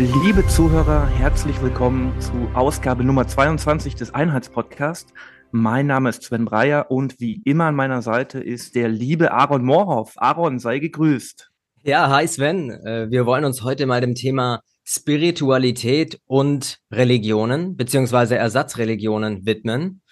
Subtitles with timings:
[0.00, 5.12] Liebe Zuhörer, herzlich willkommen zu Ausgabe Nummer 22 des Einheitspodcasts.
[5.50, 9.64] Mein Name ist Sven Breyer und wie immer an meiner Seite ist der liebe Aaron
[9.64, 10.12] Moorhoff.
[10.14, 11.50] Aaron, sei gegrüßt.
[11.82, 12.70] Ja, hi Sven.
[12.70, 20.02] Äh, wir wollen uns heute mal dem Thema Spiritualität und Religionen beziehungsweise Ersatzreligionen widmen.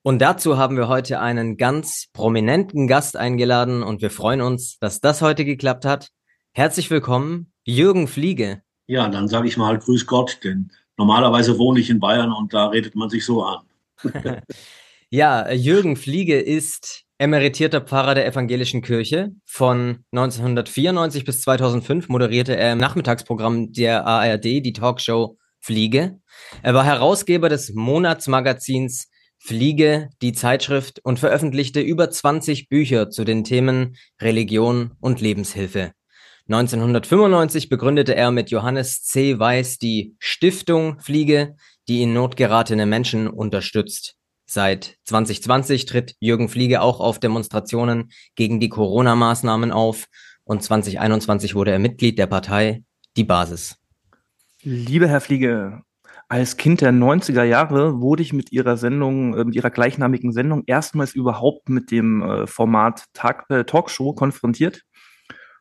[0.00, 5.02] Und dazu haben wir heute einen ganz prominenten Gast eingeladen und wir freuen uns, dass
[5.02, 6.08] das heute geklappt hat.
[6.52, 8.62] Herzlich willkommen, Jürgen Fliege.
[8.86, 12.68] Ja, dann sage ich mal Grüß Gott, denn normalerweise wohne ich in Bayern und da
[12.68, 13.62] redet man sich so an.
[15.10, 19.32] ja, Jürgen Fliege ist emeritierter Pfarrer der evangelischen Kirche.
[19.46, 26.20] Von 1994 bis 2005 moderierte er im Nachmittagsprogramm der ARD die Talkshow Fliege.
[26.62, 33.44] Er war Herausgeber des Monatsmagazins Fliege, die Zeitschrift und veröffentlichte über 20 Bücher zu den
[33.44, 35.92] Themen Religion und Lebenshilfe.
[36.46, 39.38] 1995 begründete er mit Johannes C.
[39.38, 41.56] Weiß die Stiftung Fliege,
[41.88, 44.16] die in Not geratene Menschen unterstützt.
[44.44, 50.04] Seit 2020 tritt Jürgen Fliege auch auf Demonstrationen gegen die Corona-Maßnahmen auf
[50.44, 52.84] und 2021 wurde er Mitglied der Partei
[53.16, 53.78] Die Basis.
[54.62, 55.80] Liebe Herr Fliege,
[56.28, 60.64] als Kind der 90er Jahre wurde ich mit Ihrer Sendung, äh, mit Ihrer gleichnamigen Sendung
[60.66, 63.04] erstmals überhaupt mit dem äh, Format
[63.48, 64.82] äh, Talkshow konfrontiert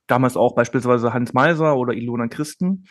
[0.08, 2.86] damals auch beispielsweise Hans Meiser oder Ilona Christen.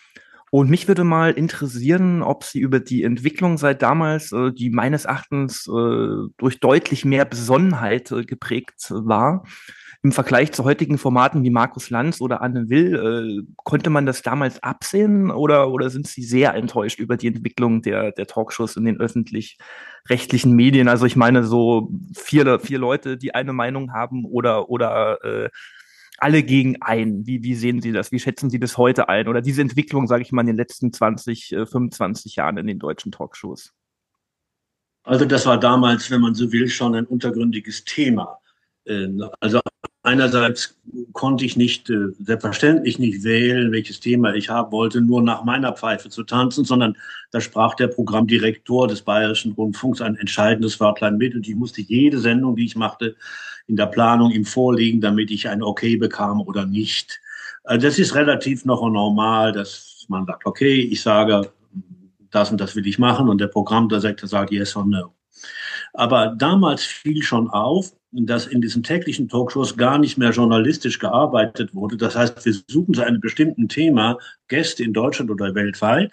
[0.54, 5.06] Und mich würde mal interessieren, ob Sie über die Entwicklung seit damals, äh, die meines
[5.06, 9.46] Erachtens äh, durch deutlich mehr Besonnenheit äh, geprägt war,
[10.02, 14.62] im Vergleich zu heutigen Formaten wie Markus Lanz oder Anne Will, konnte man das damals
[14.62, 19.00] absehen oder, oder sind Sie sehr enttäuscht über die Entwicklung der, der Talkshows in den
[19.00, 20.88] öffentlich-rechtlichen Medien?
[20.88, 25.50] Also ich meine so vier, vier Leute, die eine Meinung haben oder, oder äh,
[26.22, 27.26] alle gegen ein.
[27.26, 28.12] Wie, wie sehen Sie das?
[28.12, 29.26] Wie schätzen Sie das heute ein?
[29.26, 32.78] Oder diese Entwicklung, sage ich mal, in den letzten 20, 25 äh, Jahren in den
[32.78, 33.72] deutschen Talkshows?
[35.02, 38.38] Also das war damals, wenn man so will, schon ein untergründiges Thema.
[38.86, 39.60] Ähm, also
[40.04, 40.78] einerseits
[41.12, 45.72] konnte ich nicht, äh, selbstverständlich nicht wählen, welches Thema ich haben wollte, nur nach meiner
[45.72, 46.96] Pfeife zu tanzen, sondern
[47.32, 52.20] da sprach der Programmdirektor des Bayerischen Rundfunks ein entscheidendes Wörtlein mit und ich musste jede
[52.20, 53.16] Sendung, die ich machte,
[53.66, 57.20] in der Planung ihm vorlegen, damit ich ein Okay bekam oder nicht.
[57.64, 61.52] Also das ist relativ noch normal, dass man sagt, okay, ich sage,
[62.30, 65.14] das und das will ich machen und der Programmdirektor sagt yes or no.
[65.92, 71.74] Aber damals fiel schon auf, dass in diesen täglichen Talkshows gar nicht mehr journalistisch gearbeitet
[71.74, 71.96] wurde.
[71.96, 74.18] Das heißt, wir suchen zu einem bestimmten Thema
[74.48, 76.12] Gäste in Deutschland oder weltweit,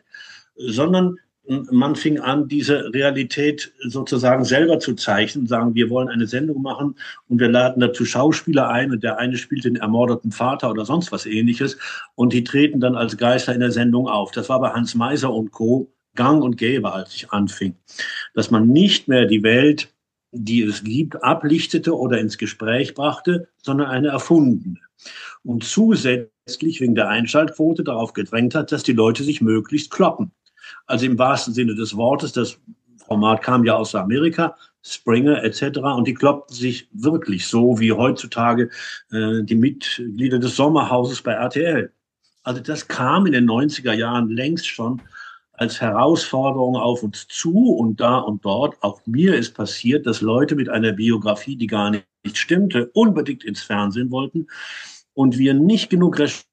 [0.55, 1.17] sondern
[1.49, 6.95] man fing an, diese Realität sozusagen selber zu zeichnen, sagen, wir wollen eine Sendung machen
[7.27, 11.11] und wir laden dazu Schauspieler ein und der eine spielt den ermordeten Vater oder sonst
[11.11, 11.77] was ähnliches
[12.13, 14.29] und die treten dann als Geister in der Sendung auf.
[14.31, 15.91] Das war bei Hans Meiser und Co.
[16.15, 17.75] gang und gäbe, als ich anfing,
[18.35, 19.91] dass man nicht mehr die Welt,
[20.31, 24.77] die es gibt, ablichtete oder ins Gespräch brachte, sondern eine erfundene.
[25.43, 30.31] Und zusätzlich wegen der Einschaltquote darauf gedrängt hat, dass die Leute sich möglichst kloppen.
[30.89, 32.57] Also im wahrsten Sinne des Wortes, das
[33.05, 35.77] Format kam ja aus Amerika, Springer etc.
[35.77, 38.71] Und die kloppten sich wirklich so wie heutzutage
[39.11, 41.93] äh, die Mitglieder des Sommerhauses bei RTL.
[42.43, 44.99] Also das kam in den 90er Jahren längst schon
[45.53, 48.81] als Herausforderung auf uns zu und da und dort.
[48.81, 53.61] Auch mir ist passiert, dass Leute mit einer Biografie, die gar nicht stimmte, unbedingt ins
[53.61, 54.47] Fernsehen wollten
[55.13, 56.48] und wir nicht genug recherchiert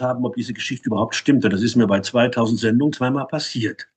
[0.00, 1.48] haben, ob diese Geschichte überhaupt stimmte.
[1.48, 3.88] Das ist mir bei 2000 Sendungen zweimal passiert.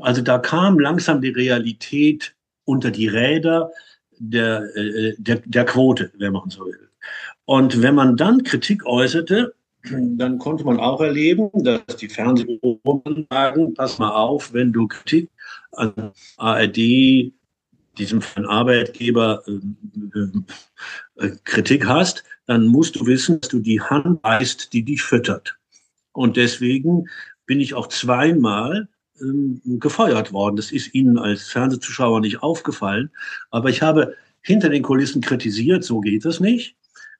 [0.00, 2.34] Also da kam langsam die Realität
[2.64, 3.70] unter die Räder
[4.18, 6.88] der, äh, der, der Quote, wenn man so will.
[7.44, 9.54] Und wenn man dann Kritik äußerte,
[9.90, 12.80] dann konnte man auch erleben, dass die Fernsehbüros
[13.30, 15.30] sagen, pass mal auf, wenn du Kritik
[15.72, 17.32] an ARD,
[17.98, 24.72] diesem Arbeitgeber, äh, äh, Kritik hast, dann musst du wissen, dass du die Hand weißt,
[24.72, 25.58] die dich füttert.
[26.12, 27.08] Und deswegen
[27.46, 28.88] bin ich auch zweimal
[29.20, 30.56] ähm, gefeuert worden.
[30.56, 33.10] Das ist Ihnen als Fernsehzuschauer nicht aufgefallen.
[33.50, 36.76] Aber ich habe hinter den Kulissen kritisiert, so geht es nicht,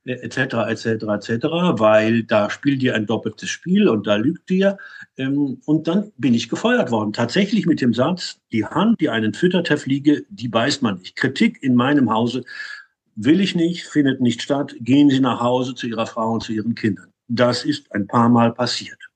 [0.09, 1.45] etc., etc., etc.,
[1.79, 4.79] weil da spielt ihr ein doppeltes Spiel und da lügt ihr.
[5.17, 7.13] Ähm, und dann bin ich gefeuert worden.
[7.13, 11.17] Tatsächlich mit dem Satz, die Hand, die einen füttert, Herr Fliege, die beißt man nicht.
[11.17, 12.45] Kritik in meinem Hause
[13.15, 16.53] will ich nicht, findet nicht statt, gehen Sie nach Hause zu Ihrer Frau und zu
[16.53, 17.09] Ihren Kindern.
[17.29, 19.08] Das ist ein paar Mal passiert.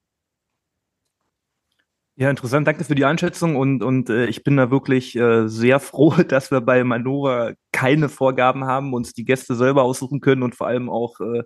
[2.17, 2.67] Ja, interessant.
[2.67, 6.51] Danke für die Einschätzung und, und äh, ich bin da wirklich äh, sehr froh, dass
[6.51, 10.91] wir bei Manova keine Vorgaben haben, uns die Gäste selber aussuchen können und vor allem
[10.91, 11.43] auch äh,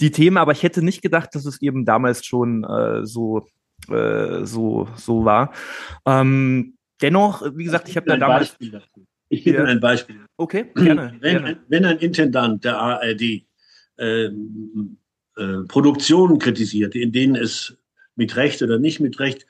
[0.00, 0.36] die Themen.
[0.36, 3.46] Aber ich hätte nicht gedacht, dass es eben damals schon äh, so
[3.88, 5.52] äh, so, so war.
[6.04, 8.56] Ähm, dennoch, wie gesagt, ich habe da damals.
[9.28, 9.64] Ich gebe ja.
[9.64, 10.26] ein Beispiel.
[10.36, 11.14] Okay, gerne.
[11.20, 11.46] Wenn, gerne.
[11.46, 13.44] Ein, wenn ein Intendant der ARD äh,
[14.26, 14.30] äh,
[15.68, 17.76] Produktionen kritisierte, in denen es
[18.16, 19.46] mit Recht oder nicht mit Recht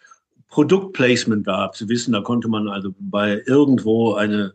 [0.51, 1.77] Produktplacement gab.
[1.77, 4.55] Sie wissen, da konnte man also bei irgendwo eine,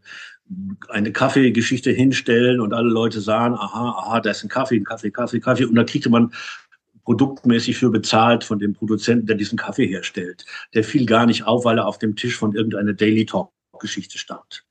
[0.89, 5.11] eine Kaffeegeschichte hinstellen und alle Leute sahen, aha, aha, da ist ein Kaffee, ein Kaffee,
[5.11, 5.65] Kaffee, Kaffee.
[5.65, 6.33] Und da kriegte man
[7.05, 10.45] produktmäßig für bezahlt von dem Produzenten, der diesen Kaffee herstellt.
[10.73, 14.17] Der fiel gar nicht auf, weil er auf dem Tisch von irgendeiner Daily Talk Geschichte
[14.17, 14.65] stand.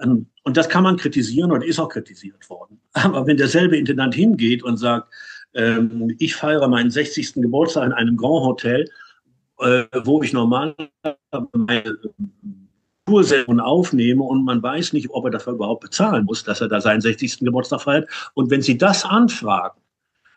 [0.00, 2.80] Ähm, und das kann man kritisieren und ist auch kritisiert worden.
[2.92, 5.12] Aber wenn derselbe Intendant hingeht und sagt,
[5.54, 7.34] ähm, ich feiere meinen 60.
[7.34, 8.88] Geburtstag in einem Grand Hotel,
[9.62, 10.74] äh, wo ich normal
[11.52, 11.96] meine
[13.06, 16.80] Toursendungen aufnehme und man weiß nicht, ob er dafür überhaupt bezahlen muss, dass er da
[16.80, 17.40] seinen 60.
[17.40, 18.08] Geburtstag feiert.
[18.34, 19.80] Und wenn Sie das anfragen,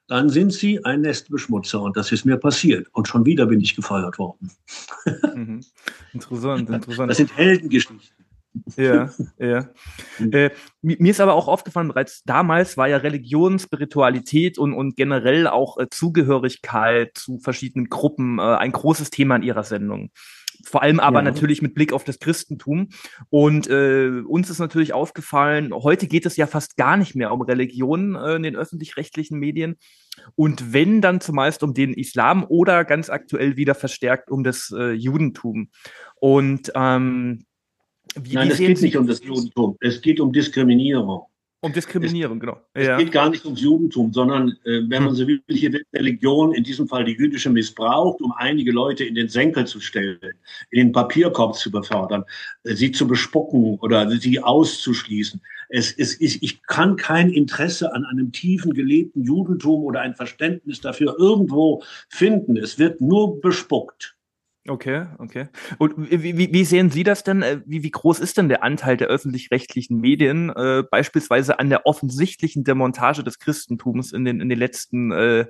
[0.07, 2.87] dann sind Sie ein Nestbeschmutzer und das ist mir passiert.
[2.93, 4.51] Und schon wieder bin ich gefeuert worden.
[5.35, 5.63] Mhm.
[6.13, 7.09] Interessant, interessant.
[7.09, 8.24] Das sind Heldengeschichten.
[8.75, 9.09] Ja,
[9.39, 9.69] ja.
[10.19, 10.31] Mhm.
[10.31, 15.47] Äh, mir ist aber auch aufgefallen, bereits damals war ja Religion, Spiritualität und, und generell
[15.47, 20.11] auch äh, Zugehörigkeit zu verschiedenen Gruppen äh, ein großes Thema in ihrer Sendung.
[20.63, 21.23] Vor allem aber ja.
[21.23, 22.89] natürlich mit Blick auf das Christentum.
[23.29, 27.41] Und äh, uns ist natürlich aufgefallen, heute geht es ja fast gar nicht mehr um
[27.41, 29.77] Religion äh, in den öffentlich-rechtlichen Medien.
[30.35, 34.91] Und wenn, dann zumeist um den Islam oder ganz aktuell wieder verstärkt um das äh,
[34.91, 35.69] Judentum.
[36.15, 37.45] Und ähm,
[38.15, 39.77] wie, Nein, wie es geht Sie nicht um das Judentum.
[39.81, 41.25] Es geht um Diskriminierung.
[41.65, 42.61] Um Diskriminierung, es, genau.
[42.73, 45.15] Es geht gar nicht ums Judentum, sondern äh, wenn man hm.
[45.15, 49.15] so will, hier wird Religion, in diesem Fall die jüdische, missbraucht, um einige Leute in
[49.15, 50.19] den Senkel zu stellen,
[50.69, 52.23] in den Papierkorb zu befördern,
[52.65, 55.41] äh, sie zu bespucken oder sie auszuschließen.
[55.69, 60.81] Es, es, ich, ich kann kein Interesse an einem tiefen gelebten Judentum oder ein Verständnis
[60.81, 62.57] dafür irgendwo finden.
[62.57, 64.14] Es wird nur bespuckt.
[64.67, 65.47] Okay, okay.
[65.77, 67.43] Und wie, wie, wie sehen Sie das denn?
[67.43, 71.85] Äh, wie, wie groß ist denn der Anteil der öffentlich-rechtlichen Medien äh, beispielsweise an der
[71.85, 75.45] offensichtlichen Demontage des Christentums in den, in den letzten äh,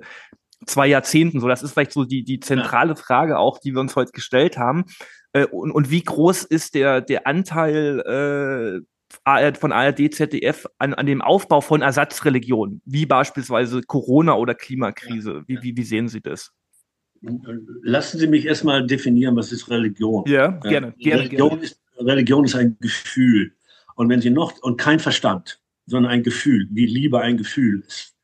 [0.66, 1.40] zwei Jahrzehnten?
[1.40, 4.58] So, das ist vielleicht so die, die zentrale Frage auch, die wir uns heute gestellt
[4.58, 4.84] haben.
[5.32, 8.84] Äh, und, und wie groß ist der, der Anteil
[9.24, 15.44] äh, von ARD, ZDF an, an dem Aufbau von Ersatzreligionen, wie beispielsweise Corona oder Klimakrise?
[15.46, 16.52] Wie, wie, wie sehen Sie das?
[17.82, 20.24] Lassen Sie mich erstmal definieren, was ist Religion?
[20.26, 20.94] Ja, gerne.
[20.98, 21.62] gerne Religion, gerne.
[21.62, 23.52] Ist, Religion ist ein Gefühl.
[23.94, 28.14] Und wenn Sie noch, und kein Verstand, sondern ein Gefühl, wie Liebe ein Gefühl ist.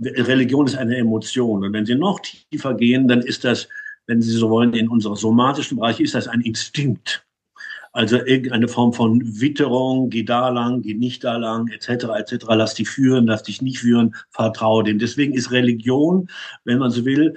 [0.00, 1.64] Religion ist eine Emotion.
[1.64, 3.68] Und wenn Sie noch tiefer gehen, dann ist das,
[4.06, 7.26] wenn Sie so wollen, in unserem somatischen Bereich ist das ein Instinkt.
[7.92, 12.74] Also irgendeine Form von Witterung, geh da lang, geh nicht da lang, etc., etc., lass
[12.74, 14.98] dich führen, lass dich nicht führen, vertraue dem.
[14.98, 16.28] Deswegen ist Religion,
[16.64, 17.34] wenn man so will,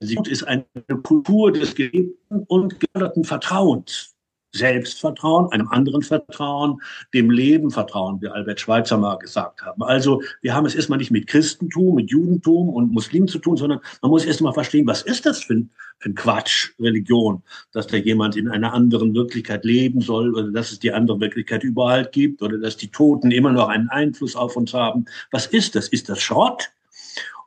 [0.00, 0.64] Sie ist eine
[1.02, 4.14] Kultur des gelebten und geförderten Vertrauens.
[4.58, 6.82] Selbstvertrauen, einem anderen Vertrauen,
[7.14, 9.82] dem Leben Vertrauen, wie Albert Schweitzer mal gesagt haben.
[9.82, 13.80] Also wir haben es erstmal nicht mit Christentum, mit Judentum und Muslimen zu tun, sondern
[14.02, 17.96] man muss erstmal verstehen, was ist das für ein, für ein Quatsch, Religion, dass da
[17.96, 22.42] jemand in einer anderen Wirklichkeit leben soll oder dass es die andere Wirklichkeit überall gibt
[22.42, 25.06] oder dass die Toten immer noch einen Einfluss auf uns haben.
[25.30, 25.88] Was ist das?
[25.88, 26.70] Ist das Schrott?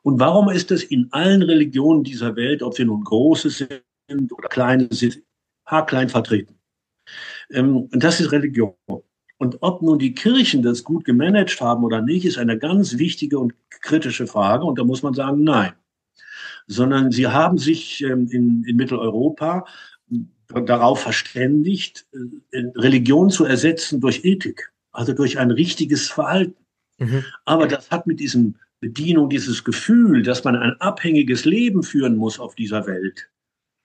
[0.02, 4.48] Und warum ist es in allen Religionen dieser Welt, ob sie nun große sind oder
[4.48, 5.22] kleine sind,
[5.66, 6.58] haarklein vertreten?
[7.52, 8.74] Ähm, und das ist Religion.
[9.38, 13.38] Und ob nun die Kirchen das gut gemanagt haben oder nicht, ist eine ganz wichtige
[13.38, 14.64] und kritische Frage.
[14.64, 15.72] Und da muss man sagen, nein.
[16.68, 19.64] Sondern sie haben sich ähm, in, in Mitteleuropa
[20.48, 22.06] darauf verständigt,
[22.52, 26.64] äh, Religion zu ersetzen durch Ethik, also durch ein richtiges Verhalten.
[26.98, 27.24] Mhm.
[27.44, 32.38] Aber das hat mit diesem Bedienung, dieses Gefühl, dass man ein abhängiges Leben führen muss
[32.38, 33.28] auf dieser Welt.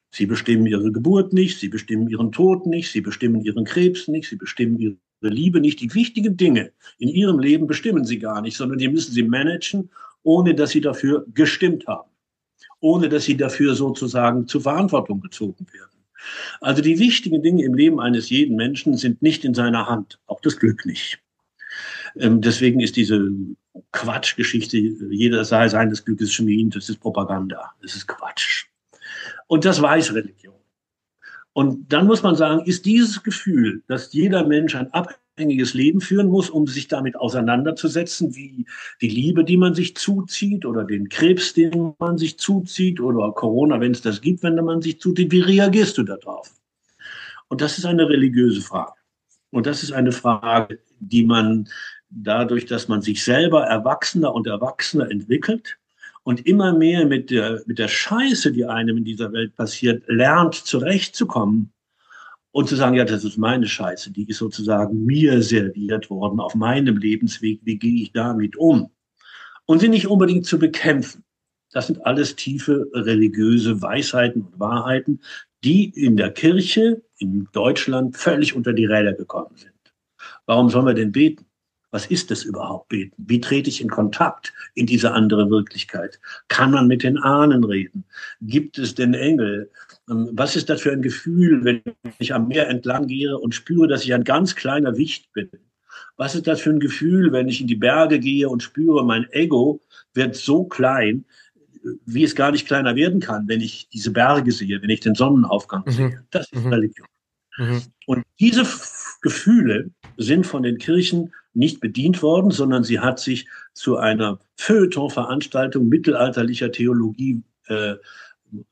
[0.09, 4.29] Sie bestimmen ihre Geburt nicht, sie bestimmen ihren Tod nicht, sie bestimmen ihren Krebs nicht,
[4.29, 5.81] sie bestimmen ihre Liebe nicht.
[5.81, 9.89] Die wichtigen Dinge in ihrem Leben bestimmen sie gar nicht, sondern die müssen sie managen,
[10.23, 12.09] ohne dass sie dafür gestimmt haben,
[12.79, 15.97] ohne dass sie dafür sozusagen zur Verantwortung gezogen werden.
[16.61, 20.41] Also die wichtigen Dinge im Leben eines jeden Menschen sind nicht in seiner Hand, auch
[20.41, 21.19] das Glück nicht.
[22.15, 23.29] Ähm, deswegen ist diese
[23.91, 28.67] Quatschgeschichte, jeder sei seines Glückes Schmied, das ist Propaganda, das ist Quatsch.
[29.47, 30.55] Und das weiß Religion.
[31.53, 36.27] Und dann muss man sagen, ist dieses Gefühl, dass jeder Mensch ein abhängiges Leben führen
[36.27, 38.67] muss, um sich damit auseinanderzusetzen, wie
[39.01, 43.79] die Liebe, die man sich zuzieht, oder den Krebs, den man sich zuzieht, oder Corona,
[43.79, 46.51] wenn es das gibt, wenn man sich zuzieht, wie reagierst du darauf?
[47.47, 48.93] Und das ist eine religiöse Frage.
[49.49, 51.67] Und das ist eine Frage, die man
[52.09, 55.79] dadurch, dass man sich selber erwachsener und erwachsener entwickelt
[56.27, 60.55] und immer mehr mit der, mit der Scheiße, die einem in dieser Welt passiert, lernt,
[60.55, 61.71] zurechtzukommen
[62.51, 66.53] und zu sagen, ja, das ist meine Scheiße, die ist sozusagen mir serviert worden auf
[66.53, 68.91] meinem Lebensweg, wie gehe ich damit um?
[69.67, 71.23] Und sie nicht unbedingt zu bekämpfen.
[71.71, 75.21] Das sind alles tiefe religiöse Weisheiten und Wahrheiten,
[75.63, 79.71] die in der Kirche in Deutschland völlig unter die Räder gekommen sind.
[80.45, 81.45] Warum sollen wir denn beten?
[81.91, 83.23] Was ist es überhaupt beten?
[83.27, 86.19] Wie trete ich in Kontakt in diese andere Wirklichkeit?
[86.49, 88.03] Kann man mit den Ahnen reden?
[88.41, 89.71] Gibt es denn Engel?
[90.09, 91.81] Ähm, was ist das für ein Gefühl, wenn
[92.19, 95.49] ich am Meer entlang gehe und spüre, dass ich ein ganz kleiner Wicht bin?
[96.17, 99.27] Was ist das für ein Gefühl, wenn ich in die Berge gehe und spüre, mein
[99.31, 99.81] Ego
[100.13, 101.25] wird so klein,
[102.05, 105.15] wie es gar nicht kleiner werden kann, wenn ich diese Berge sehe, wenn ich den
[105.15, 105.91] Sonnenaufgang mhm.
[105.91, 106.25] sehe.
[106.31, 106.73] Das ist mhm.
[106.73, 107.07] Religion.
[107.57, 107.81] Mhm.
[108.05, 108.65] Und diese
[109.21, 115.87] Gefühle sind von den Kirchen nicht bedient worden, sondern sie hat sich zu einer Feuilleton-Veranstaltung
[115.87, 117.95] mittelalterlicher Theologie äh,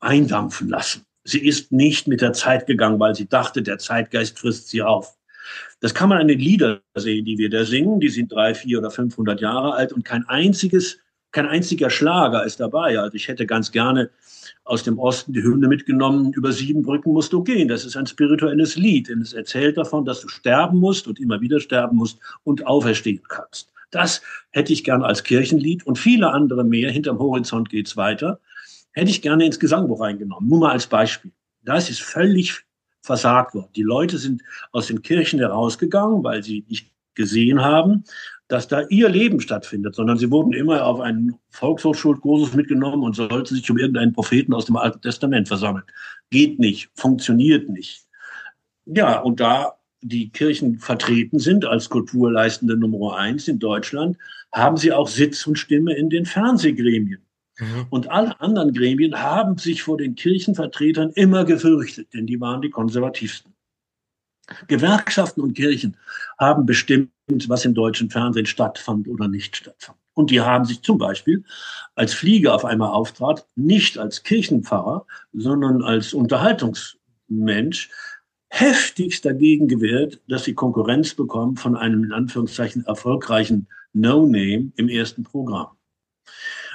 [0.00, 1.04] eindampfen lassen.
[1.24, 5.16] Sie ist nicht mit der Zeit gegangen, weil sie dachte, der Zeitgeist frisst sie auf.
[5.80, 8.00] Das kann man an den Liedern sehen, die wir da singen.
[8.00, 10.98] Die sind drei, vier oder 500 Jahre alt und kein einziges,
[11.36, 12.98] kein einziger Schlager ist dabei.
[12.98, 14.08] Also ich hätte ganz gerne
[14.64, 17.68] aus dem Osten die Hymne mitgenommen, über sieben Brücken musst du gehen.
[17.68, 21.42] Das ist ein spirituelles Lied, denn es erzählt davon, dass du sterben musst und immer
[21.42, 23.70] wieder sterben musst und auferstehen kannst.
[23.90, 26.90] Das hätte ich gerne als Kirchenlied und viele andere mehr.
[26.90, 28.40] Hinterm Horizont geht's weiter.
[28.92, 30.48] Hätte ich gerne ins Gesangbuch reingenommen.
[30.48, 31.32] Nur mal als Beispiel.
[31.62, 32.64] Das ist völlig
[33.02, 33.72] versagt worden.
[33.76, 38.04] Die Leute sind aus den Kirchen herausgegangen, weil sie nicht gesehen haben,
[38.48, 43.54] dass da ihr Leben stattfindet, sondern sie wurden immer auf einen Volkshochschulkursus mitgenommen und sollten
[43.54, 45.84] sich um irgendeinen Propheten aus dem Alten Testament versammeln.
[46.30, 48.04] Geht nicht, funktioniert nicht.
[48.84, 54.16] Ja, und da die Kirchen vertreten sind als kulturleistende Nummer eins in Deutschland,
[54.52, 57.26] haben sie auch Sitz und Stimme in den Fernsehgremien.
[57.58, 57.86] Mhm.
[57.90, 62.70] Und alle anderen Gremien haben sich vor den Kirchenvertretern immer gefürchtet, denn die waren die
[62.70, 63.55] konservativsten.
[64.68, 65.96] Gewerkschaften und Kirchen
[66.38, 67.10] haben bestimmt,
[67.48, 69.98] was im deutschen Fernsehen stattfand oder nicht stattfand.
[70.14, 71.44] Und die haben sich zum Beispiel,
[71.94, 77.90] als Flieger auf einmal auftrat, nicht als Kirchenpfarrer, sondern als Unterhaltungsmensch,
[78.48, 85.24] heftigst dagegen gewehrt, dass sie Konkurrenz bekommen von einem in Anführungszeichen erfolgreichen No-Name im ersten
[85.24, 85.76] Programm.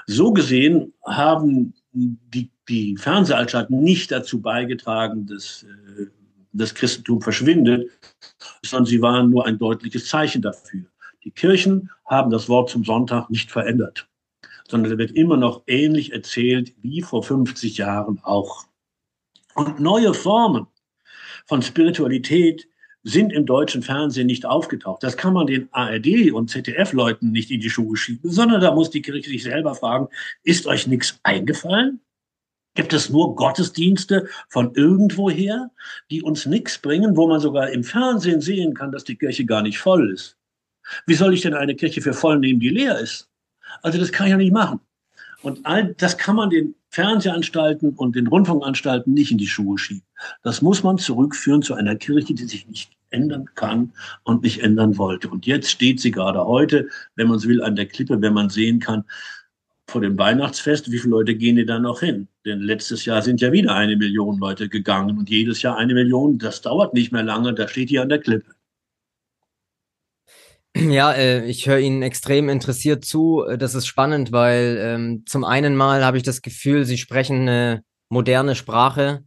[0.06, 6.08] So gesehen haben die, die Fernsehanstalten nicht dazu beigetragen, dass äh,
[6.54, 7.90] das Christentum verschwindet,
[8.64, 10.86] sondern sie waren nur ein deutliches Zeichen dafür.
[11.24, 14.08] Die Kirchen haben das Wort zum Sonntag nicht verändert,
[14.68, 18.66] sondern es wird immer noch ähnlich erzählt wie vor 50 Jahren auch.
[19.56, 20.68] Und neue Formen
[21.46, 22.68] von Spiritualität
[23.04, 25.04] sind im deutschen Fernsehen nicht aufgetaucht.
[25.04, 28.92] Das kann man den ARD und ZDF-Leuten nicht in die Schuhe schieben, sondern da muss
[28.92, 30.08] die Kirche sich selber fragen,
[30.44, 32.00] ist euch nichts eingefallen?
[32.74, 35.72] Gibt es nur Gottesdienste von irgendwoher,
[36.10, 39.62] die uns nichts bringen, wo man sogar im Fernsehen sehen kann, dass die Kirche gar
[39.62, 40.38] nicht voll ist?
[41.06, 43.30] Wie soll ich denn eine Kirche für voll nehmen, die leer ist?
[43.82, 44.80] Also das kann ich ja nicht machen.
[45.42, 50.04] Und all das kann man den Fernsehanstalten und den Rundfunkanstalten nicht in die Schuhe schieben.
[50.44, 54.98] Das muss man zurückführen zu einer Kirche, die sich nicht ändern kann und nicht ändern
[54.98, 55.30] wollte.
[55.30, 58.50] Und jetzt steht sie gerade heute, wenn man so will, an der Klippe, wenn man
[58.50, 59.06] sehen kann,
[59.92, 62.28] vor dem Weihnachtsfest, wie viele Leute gehen die da noch hin?
[62.46, 66.40] Denn letztes Jahr sind ja wieder eine Million Leute gegangen und jedes Jahr eine Million.
[66.40, 68.52] Das dauert nicht mehr lange, da steht hier an der Klippe.
[70.76, 73.44] Ja, äh, ich höre Ihnen extrem interessiert zu.
[73.60, 77.84] Das ist spannend, weil ähm, zum einen mal habe ich das Gefühl, Sie sprechen eine
[78.08, 79.26] moderne Sprache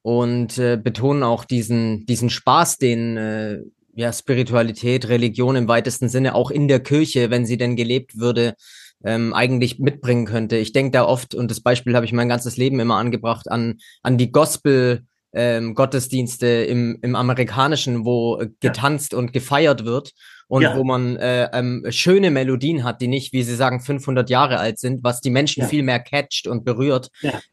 [0.00, 3.58] und äh, betonen auch diesen, diesen Spaß, den äh,
[3.94, 8.54] ja, Spiritualität, Religion im weitesten Sinne auch in der Kirche, wenn sie denn gelebt würde,
[9.04, 10.56] ähm, eigentlich mitbringen könnte.
[10.56, 13.78] Ich denke da oft, und das Beispiel habe ich mein ganzes Leben immer angebracht, an,
[14.02, 15.02] an die Gospel-
[15.34, 19.18] ähm, Gottesdienste im, im Amerikanischen, wo äh, getanzt ja.
[19.18, 20.12] und gefeiert wird
[20.48, 20.76] und ja.
[20.76, 24.78] wo man äh, ähm, schöne Melodien hat, die nicht, wie Sie sagen, 500 Jahre alt
[24.78, 25.68] sind, was die Menschen ja.
[25.68, 27.10] viel mehr catcht und berührt.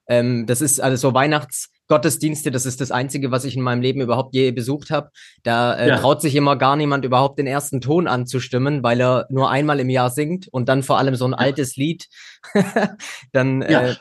[0.08, 3.82] Ähm, das ist also so Weihnachts- Gottesdienste, das ist das Einzige, was ich in meinem
[3.82, 5.10] Leben überhaupt je besucht habe.
[5.44, 5.98] Da äh, ja.
[5.98, 9.90] traut sich immer gar niemand überhaupt den ersten Ton anzustimmen, weil er nur einmal im
[9.90, 11.38] Jahr singt und dann vor allem so ein ja.
[11.38, 12.08] altes Lied.
[13.32, 13.90] dann ja.
[13.90, 13.96] Äh,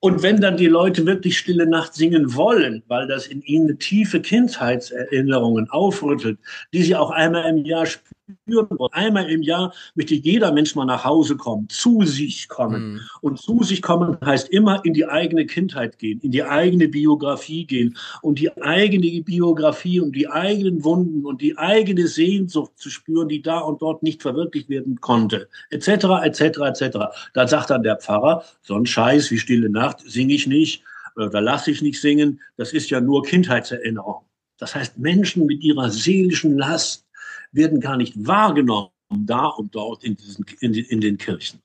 [0.00, 4.20] und wenn dann die Leute wirklich Stille Nacht singen wollen, weil das in ihnen tiefe
[4.20, 6.38] Kindheitserinnerungen aufrüttelt,
[6.72, 8.15] die sie auch einmal im Jahr spüren
[8.46, 8.92] wollen.
[8.92, 12.92] Einmal im Jahr möchte jeder Mensch mal nach Hause kommen, zu sich kommen.
[12.92, 13.00] Mhm.
[13.20, 17.66] Und zu sich kommen heißt immer in die eigene Kindheit gehen, in die eigene Biografie
[17.66, 23.28] gehen und die eigene Biografie und die eigenen Wunden und die eigene Sehnsucht zu spüren,
[23.28, 25.88] die da und dort nicht verwirklicht werden konnte, etc.,
[26.24, 26.98] etc., etc.
[27.34, 30.82] Da sagt dann der Pfarrer, so ein Scheiß wie Stille Nacht singe ich nicht,
[31.16, 34.22] oder lasse ich nicht singen, das ist ja nur Kindheitserinnerung.
[34.58, 37.05] Das heißt, Menschen mit ihrer seelischen Last
[37.52, 41.60] werden gar nicht wahrgenommen, da und dort in, diesen, in, in den Kirchen.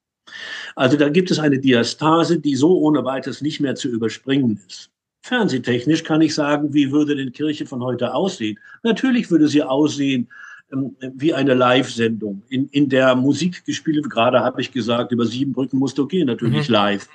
[0.76, 4.92] Also da gibt es eine Diastase, die so ohne weiteres nicht mehr zu überspringen ist.
[5.24, 8.58] Fernsehtechnisch kann ich sagen, wie würde denn Kirche von heute aussehen?
[8.84, 10.30] Natürlich würde sie aussehen
[10.72, 14.10] ähm, wie eine Live-Sendung, in, in der Musik gespielt wird.
[14.10, 16.74] Gerade habe ich gesagt, über sieben Brücken musst du gehen, natürlich mhm.
[16.74, 17.10] live.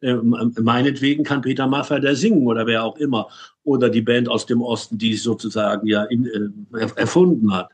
[0.00, 3.28] Ähm, meinetwegen kann Peter Maffay da singen oder wer auch immer.
[3.64, 7.70] Oder die Band aus dem Osten, die es sozusagen ja in, äh, erfunden hat.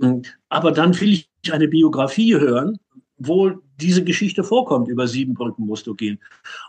[0.00, 2.78] Hm, aber dann will ich eine Biografie hören,
[3.18, 4.88] wo diese Geschichte vorkommt.
[4.88, 6.18] Über sieben Brücken musst du gehen.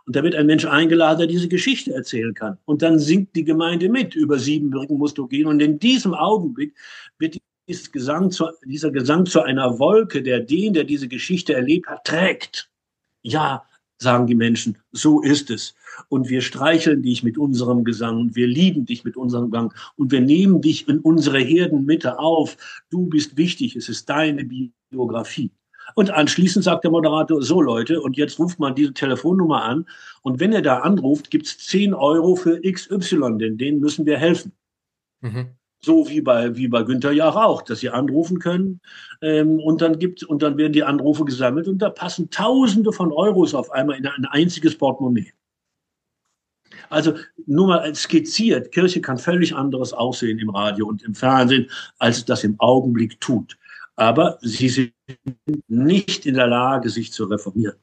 [0.06, 2.58] Und da wird ein Mensch eingeladen, der diese Geschichte erzählen kann.
[2.66, 4.16] Und dann singt die Gemeinde mit.
[4.16, 5.48] Über sieben Brücken musst du gehen.
[5.48, 6.76] Und in diesem Augenblick
[7.20, 11.88] wird dieses Gesang zu, dieser Gesang zu einer Wolke, der den, der diese Geschichte erlebt
[11.88, 12.70] hat, trägt.
[13.24, 13.64] Ja,
[13.98, 15.74] sagen die Menschen, so ist es.
[16.10, 20.12] Und wir streicheln dich mit unserem Gesang und wir lieben dich mit unserem Gesang und
[20.12, 22.58] wir nehmen dich in unsere Herdenmitte auf.
[22.90, 24.46] Du bist wichtig, es ist deine
[24.90, 25.52] Biografie.
[25.96, 29.86] Und anschließend sagt der Moderator, so Leute, und jetzt ruft man diese Telefonnummer an.
[30.22, 34.54] Und wenn er da anruft, gibt's 10 Euro für XY, denn denen müssen wir helfen.
[35.22, 35.50] Mhm
[35.82, 38.80] so wie bei, wie bei Günther Jach auch, dass sie anrufen können
[39.22, 43.12] ähm, und dann gibt und dann werden die Anrufe gesammelt und da passen Tausende von
[43.12, 45.34] Euros auf einmal in ein einziges Portemonnaie.
[46.92, 47.16] Also
[47.48, 51.70] nur mal skizziert, Kirche kann völlig anderes aussehen im Radio und im Fernsehen,
[52.00, 53.58] als es das im Augenblick tut.
[53.96, 54.94] Aber sie sind
[55.68, 57.76] nicht in der Lage, sich zu reformieren.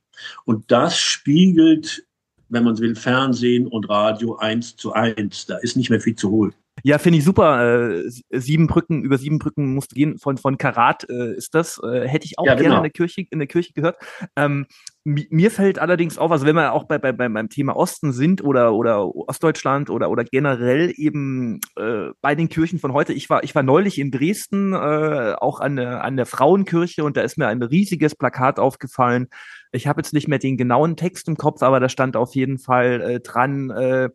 [0.44, 2.04] Und das spiegelt,
[2.48, 5.46] wenn man so will, Fernsehen und Radio eins zu eins.
[5.46, 6.54] Da ist nicht mehr viel zu holen.
[6.84, 8.02] Ja, finde ich super.
[8.04, 10.18] Äh, sieben Brücken, über sieben Brücken musst du gehen.
[10.18, 11.80] Von, von Karat äh, ist das.
[11.82, 12.76] Äh, hätte ich auch ja, gerne genau.
[12.76, 13.96] in der Kirche, in der Kirche gehört.
[14.36, 14.66] Ähm,
[15.08, 18.74] mir fällt allerdings auf, also wenn wir auch bei, bei, beim Thema Osten sind oder,
[18.74, 23.12] oder Ostdeutschland oder, oder generell eben äh, bei den Kirchen von heute.
[23.12, 27.22] Ich war, ich war neulich in Dresden, äh, auch an an der Frauenkirche und da
[27.22, 29.28] ist mir ein riesiges Plakat aufgefallen.
[29.72, 32.58] Ich habe jetzt nicht mehr den genauen Text im Kopf, aber da stand auf jeden
[32.58, 34.08] Fall äh, dran, äh,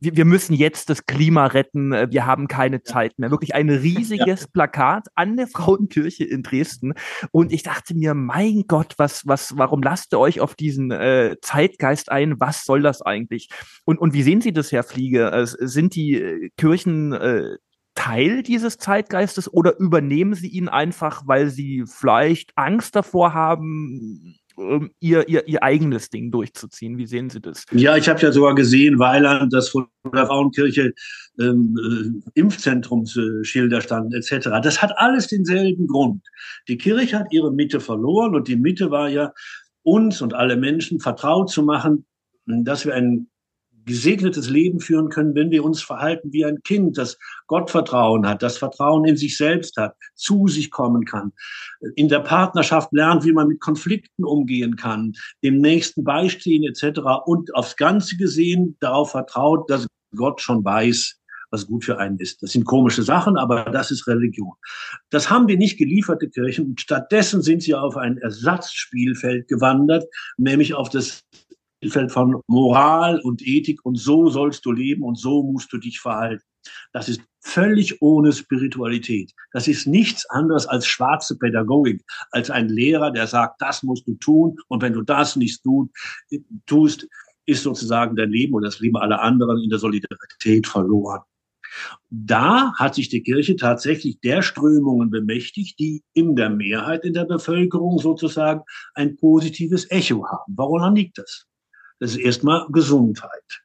[0.00, 3.30] wir, wir müssen jetzt das Klima retten, äh, wir haben keine Zeit mehr.
[3.30, 4.46] Wirklich ein riesiges ja.
[4.52, 6.94] Plakat an der Frauenkirche in Dresden.
[7.30, 11.36] Und ich dachte mir, mein Gott, was, was, warum lasst ihr euch auf diesen äh,
[11.42, 12.40] Zeitgeist ein?
[12.40, 13.50] Was soll das eigentlich?
[13.84, 15.30] Und, und wie sehen Sie das, Herr Fliege?
[15.30, 17.56] Äh, sind die äh, Kirchen äh,
[17.94, 24.90] Teil dieses Zeitgeistes oder übernehmen sie ihn einfach, weil sie vielleicht Angst davor haben, ähm,
[25.00, 26.98] ihr, ihr, ihr eigenes Ding durchzuziehen.
[26.98, 27.64] Wie sehen Sie das?
[27.72, 30.92] Ja, ich habe ja sogar gesehen, Weiland, dass vor der Frauenkirche
[31.38, 34.48] ähm, äh, Impfzentrumsschilder standen etc.
[34.62, 36.22] Das hat alles denselben Grund.
[36.68, 39.32] Die Kirche hat ihre Mitte verloren und die Mitte war ja,
[39.82, 42.04] uns und alle Menschen vertraut zu machen,
[42.46, 43.29] dass wir ein
[43.90, 48.56] gesegnetes Leben führen können, wenn wir uns verhalten wie ein Kind, das Gottvertrauen hat, das
[48.56, 51.32] Vertrauen in sich selbst hat, zu sich kommen kann,
[51.96, 57.00] in der Partnerschaft lernt, wie man mit Konflikten umgehen kann, dem Nächsten beistehen etc.
[57.24, 61.16] und aufs Ganze gesehen darauf vertraut, dass Gott schon weiß,
[61.50, 62.42] was gut für einen ist.
[62.42, 64.52] Das sind komische Sachen, aber das ist Religion.
[65.10, 70.04] Das haben wir nicht gelieferte Kirchen und stattdessen sind sie auf ein Ersatzspielfeld gewandert,
[70.36, 71.24] nämlich auf das
[71.88, 76.00] Feld von Moral und Ethik und so sollst du leben und so musst du dich
[76.00, 76.44] verhalten.
[76.92, 79.32] Das ist völlig ohne Spiritualität.
[79.52, 84.14] Das ist nichts anderes als schwarze Pädagogik, als ein Lehrer, der sagt, das musst du
[84.16, 85.62] tun und wenn du das nicht
[86.66, 87.08] tust,
[87.46, 91.22] ist sozusagen dein Leben und das Leben aller anderen in der Solidarität verloren.
[92.10, 97.24] Da hat sich die Kirche tatsächlich der Strömungen bemächtigt, die in der Mehrheit in der
[97.24, 98.62] Bevölkerung sozusagen
[98.94, 100.52] ein positives Echo haben.
[100.56, 101.46] Woran liegt das?
[102.00, 103.62] Das ist erstmal Gesundheit.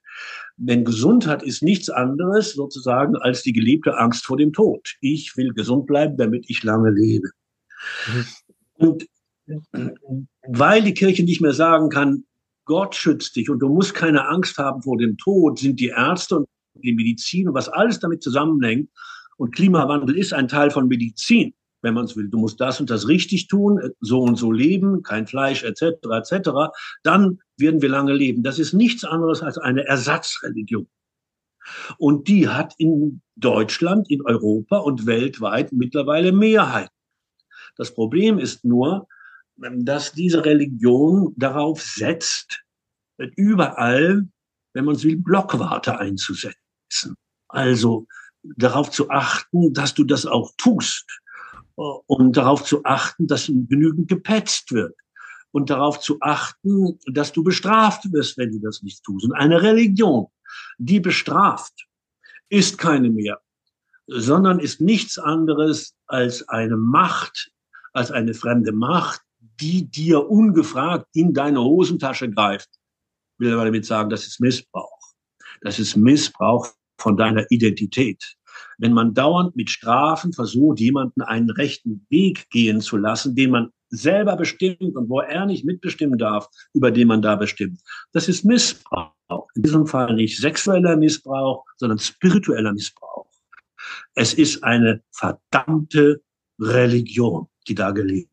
[0.57, 4.95] Denn Gesundheit ist nichts anderes sozusagen als die gelebte Angst vor dem Tod.
[5.01, 7.29] Ich will gesund bleiben, damit ich lange lebe.
[8.77, 9.07] Und
[10.47, 12.23] weil die Kirche nicht mehr sagen kann,
[12.65, 16.37] Gott schützt dich und du musst keine Angst haben vor dem Tod, sind die Ärzte
[16.37, 18.89] und die Medizin und was alles damit zusammenhängt.
[19.37, 21.53] Und Klimawandel ist ein Teil von Medizin
[21.85, 25.03] wenn man es will, du musst das und das richtig tun, so und so leben,
[25.03, 25.83] kein Fleisch etc.
[26.11, 26.49] etc.
[27.03, 28.41] Dann werden wir lange leben.
[28.41, 30.87] Das ist nichts anderes als eine Ersatzreligion.
[31.99, 36.89] Und die hat in Deutschland, in Europa und weltweit mittlerweile Mehrheit.
[37.77, 39.07] Das Problem ist nur,
[39.57, 42.63] dass diese Religion darauf setzt,
[43.35, 44.27] überall,
[44.73, 47.15] wenn man so will, Blockwarte einzusetzen.
[47.47, 48.07] Also
[48.57, 51.21] darauf zu achten, dass du das auch tust
[51.75, 54.95] und darauf zu achten, dass genügend gepetzt wird
[55.51, 59.25] und darauf zu achten, dass du bestraft wirst, wenn du das nicht tust.
[59.25, 60.27] Und eine Religion,
[60.77, 61.87] die bestraft,
[62.49, 63.39] ist keine mehr,
[64.07, 67.51] sondern ist nichts anderes als eine Macht,
[67.93, 69.21] als eine fremde Macht,
[69.59, 72.69] die dir ungefragt in deine Hosentasche greift.
[73.37, 74.99] Ich will aber damit sagen, das ist Missbrauch.
[75.61, 76.67] Das ist Missbrauch
[76.99, 78.35] von deiner Identität.
[78.77, 83.71] Wenn man dauernd mit Strafen versucht, jemanden einen rechten Weg gehen zu lassen, den man
[83.89, 88.45] selber bestimmt und wo er nicht mitbestimmen darf, über den man da bestimmt, das ist
[88.45, 89.13] Missbrauch.
[89.55, 93.27] In diesem Fall nicht sexueller Missbrauch, sondern spiritueller Missbrauch.
[94.13, 96.21] Es ist eine verdammte
[96.59, 98.31] Religion, die da gelebt.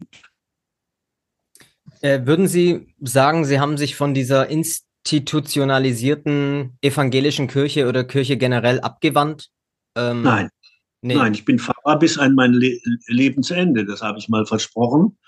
[2.01, 8.79] Äh, würden Sie sagen, Sie haben sich von dieser institutionalisierten evangelischen Kirche oder Kirche generell
[8.81, 9.51] abgewandt?
[9.97, 10.49] Ähm, Nein.
[11.03, 11.17] Nee.
[11.17, 12.79] Nein, ich bin Pfarrer bis an mein Le
[13.09, 13.85] Lebensende.
[13.85, 15.19] Das habe ich mal versprochen.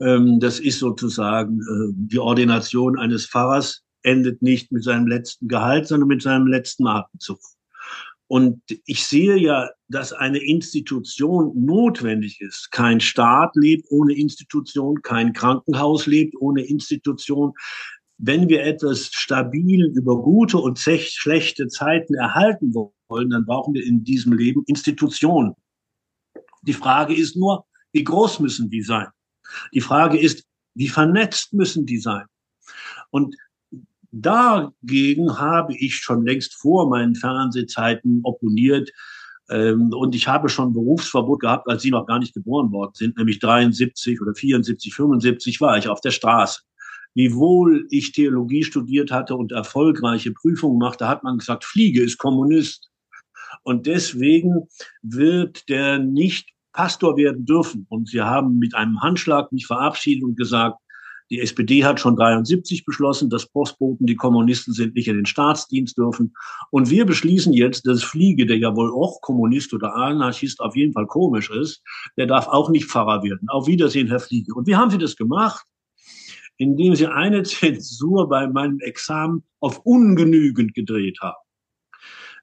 [0.00, 5.88] Ähm, das ist sozusagen äh, die Ordination eines Pfarrers endet nicht mit seinem letzten Gehalt,
[5.88, 7.40] sondern mit seinem letzten Atemzug.
[8.28, 12.72] Und ich sehe ja, dass eine Institution notwendig ist.
[12.72, 17.52] Kein Staat lebt ohne Institution, kein Krankenhaus lebt ohne Institution.
[18.18, 24.04] Wenn wir etwas stabil über gute und schlechte Zeiten erhalten wollen, dann brauchen wir in
[24.04, 25.54] diesem Leben Institutionen.
[26.62, 29.08] Die Frage ist nur, wie groß müssen die sein?
[29.72, 32.24] Die Frage ist, wie vernetzt müssen die sein?
[33.10, 33.36] Und
[34.22, 38.90] Dagegen habe ich schon längst vor meinen Fernsehzeiten opponiert.
[39.50, 43.18] Ähm, und ich habe schon Berufsverbot gehabt, als Sie noch gar nicht geboren worden sind,
[43.18, 46.62] nämlich 73 oder 74, 75 war ich auf der Straße.
[47.16, 52.90] Wiewohl ich Theologie studiert hatte und erfolgreiche Prüfungen machte, hat man gesagt, Fliege ist Kommunist.
[53.62, 54.68] Und deswegen
[55.02, 57.86] wird der nicht Pastor werden dürfen.
[57.88, 60.78] Und sie haben mit einem Handschlag mich verabschiedet und gesagt,
[61.30, 65.96] die SPD hat schon 73 beschlossen, dass Postboten, die Kommunisten sind, nicht in den Staatsdienst
[65.96, 66.34] dürfen.
[66.70, 70.92] Und wir beschließen jetzt, dass Fliege, der ja wohl auch Kommunist oder Anarchist auf jeden
[70.92, 71.82] Fall komisch ist,
[72.18, 73.48] der darf auch nicht Pfarrer werden.
[73.48, 74.54] Auf Wiedersehen, Herr Fliege.
[74.54, 75.66] Und wie haben Sie das gemacht?
[76.58, 81.36] Indem Sie eine Zensur bei meinem Examen auf ungenügend gedreht haben.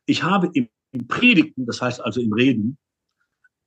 [0.05, 0.69] Ich habe im
[1.07, 2.77] Predigten, das heißt also im Reden,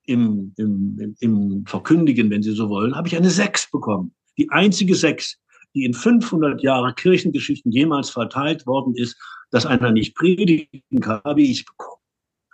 [0.05, 4.95] im, im, im Verkündigen, wenn Sie so wollen, habe ich eine Sechs bekommen die einzige
[4.95, 5.39] Sechs,
[5.75, 9.17] die in 500 Jahre Kirchengeschichten jemals verteilt worden ist,
[9.51, 12.01] dass einer nicht predigen kann, habe ich bekommen.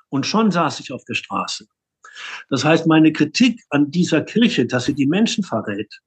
[0.09, 1.67] Und schon saß ich auf der Straße.
[2.51, 6.01] Das heißt, meine Kritik an dieser Kirche, dass sie die Menschen verrät,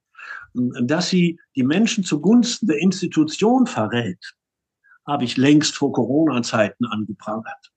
[0.81, 4.33] dass sie die Menschen zugunsten der Institution verrät,
[5.05, 7.71] habe ich längst vor Corona-Zeiten angeprangert.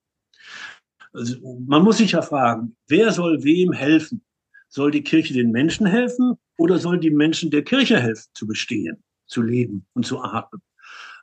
[1.12, 4.24] Also man muss sich ja fragen, wer soll wem helfen?
[4.68, 9.02] Soll die Kirche den Menschen helfen oder soll die Menschen der Kirche helfen zu bestehen,
[9.26, 10.60] zu leben und zu atmen?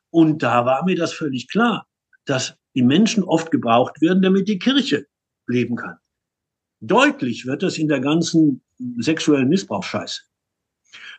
[0.09, 1.87] Und da war mir das völlig klar,
[2.25, 5.05] dass die Menschen oft gebraucht werden, damit die Kirche
[5.47, 5.97] leben kann.
[6.81, 8.63] Deutlich wird das in der ganzen
[8.97, 10.21] sexuellen Missbrauchsscheiße.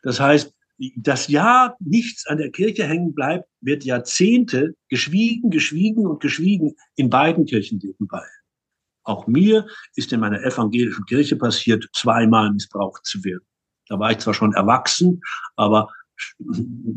[0.07, 0.55] Das heißt,
[0.95, 7.11] dass ja nichts an der Kirche hängen bleibt, wird Jahrzehnte geschwiegen, geschwiegen und geschwiegen in
[7.11, 8.23] beiden Kirchenleben bei.
[9.03, 9.66] Auch mir
[9.97, 13.45] ist in meiner evangelischen Kirche passiert, zweimal missbraucht zu werden.
[13.88, 15.21] Da war ich zwar schon erwachsen,
[15.57, 15.88] aber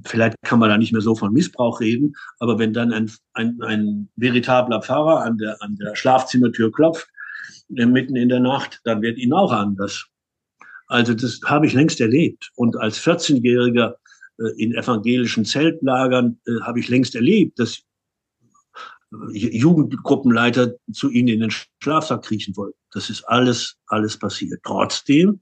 [0.05, 3.59] vielleicht kann man da nicht mehr so von Missbrauch reden, aber wenn dann ein, ein,
[3.63, 7.09] ein veritabler Pfarrer an der, an der Schlafzimmertür klopft,
[7.75, 10.07] äh, mitten in der Nacht, dann wird ihn auch anders.
[10.89, 12.51] Also das habe ich längst erlebt.
[12.55, 13.93] Und als 14-Jähriger
[14.39, 17.83] äh, in evangelischen Zeltlagern äh, habe ich längst erlebt, dass
[19.11, 22.77] Jugendgruppenleiter zu ihnen in den Schlafsack kriechen wollten.
[22.91, 24.61] Das ist alles, alles passiert.
[24.63, 25.41] Trotzdem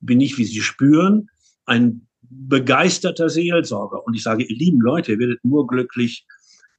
[0.00, 1.28] bin ich, wie Sie spüren,
[1.66, 4.04] ein begeisterter Seelsorger.
[4.06, 6.24] Und ich sage, ihr lieben Leute, ihr werdet nur glücklich,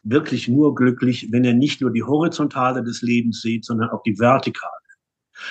[0.04, 4.17] wirklich nur glücklich, wenn ihr nicht nur die Horizontale des Lebens seht, sondern auch die
[4.17, 4.81] Vertikale.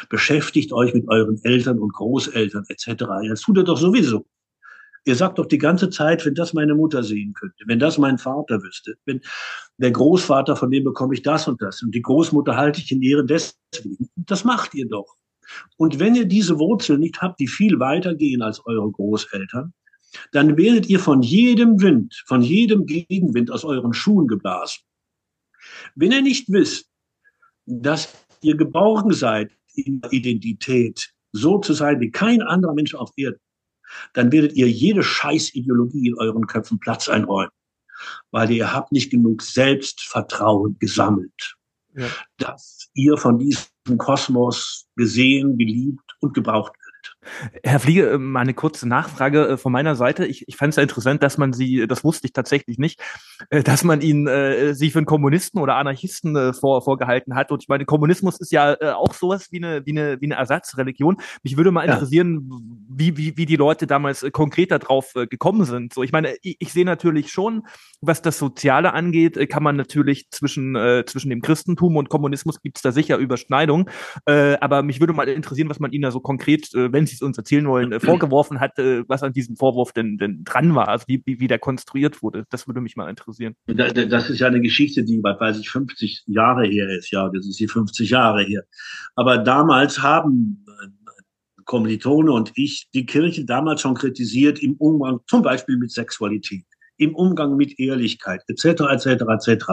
[0.09, 3.05] Beschäftigt euch mit euren Eltern und Großeltern etc.
[3.29, 4.26] Das tut ihr doch sowieso.
[5.07, 8.18] Ihr sagt doch die ganze Zeit, wenn das meine Mutter sehen könnte, wenn das mein
[8.18, 9.22] Vater wüsste, wenn
[9.79, 13.03] der Großvater, von dem bekomme ich das und das und die Großmutter halte ich in
[13.03, 14.11] Ehren deswegen.
[14.16, 15.16] Das macht ihr doch.
[15.76, 19.72] Und wenn ihr diese Wurzeln nicht habt, die viel weiter gehen als eure Großeltern,
[20.33, 24.83] dann werdet ihr von jedem Wind, von jedem Gegenwind aus euren Schuhen geblasen.
[25.94, 26.90] Wenn ihr nicht wisst,
[27.66, 33.11] dass ihr geborgen seid in der Identität, so zu sein wie kein anderer Mensch auf
[33.16, 33.40] Erden,
[34.14, 37.50] dann werdet ihr jede Scheißideologie in euren Köpfen Platz einräumen,
[38.30, 41.56] weil ihr habt nicht genug Selbstvertrauen gesammelt,
[41.94, 42.06] ja.
[42.38, 46.72] dass ihr von diesem Kosmos gesehen, geliebt und gebraucht
[47.62, 50.26] Herr Fliege, ähm, eine kurze Nachfrage äh, von meiner Seite.
[50.26, 53.00] Ich, ich fand es ja interessant, dass man Sie, das wusste ich tatsächlich nicht,
[53.50, 57.50] äh, dass man ihn äh, Sie für einen Kommunisten oder Anarchisten äh, vor, vorgehalten hat.
[57.50, 60.36] Und ich meine, Kommunismus ist ja äh, auch sowas wie eine, wie eine, wie eine
[60.36, 61.16] Ersatzreligion.
[61.42, 62.56] Mich würde mal interessieren, ja.
[62.88, 65.94] wie, wie, wie die Leute damals äh, konkret darauf äh, gekommen sind.
[65.94, 67.62] So, ich meine, ich, ich sehe natürlich schon,
[68.00, 72.60] was das Soziale angeht, äh, kann man natürlich zwischen, äh, zwischen dem Christentum und Kommunismus
[72.62, 73.88] gibt es da sicher Überschneidungen.
[74.26, 77.14] Äh, aber mich würde mal interessieren, was man Ihnen da so konkret, äh, wenn Sie
[77.14, 80.74] es uns erzählen wollen, äh, vorgeworfen hat, äh, was an diesem Vorwurf denn, denn dran
[80.74, 82.44] war, also wie, wie, wie der konstruiert wurde.
[82.50, 83.55] Das würde mich mal interessieren.
[83.66, 87.11] Das ist ja eine Geschichte, die, weiß ich, 50 Jahre her ist.
[87.11, 88.62] Ja, das ist die 50 Jahre her.
[89.14, 95.42] Aber damals haben äh, Kommilitone und ich die Kirche damals schon kritisiert im Umgang zum
[95.42, 96.64] Beispiel mit Sexualität
[97.00, 98.83] im Umgang mit Ehrlichkeit etc.
[98.90, 99.07] etc.
[99.07, 99.64] etc.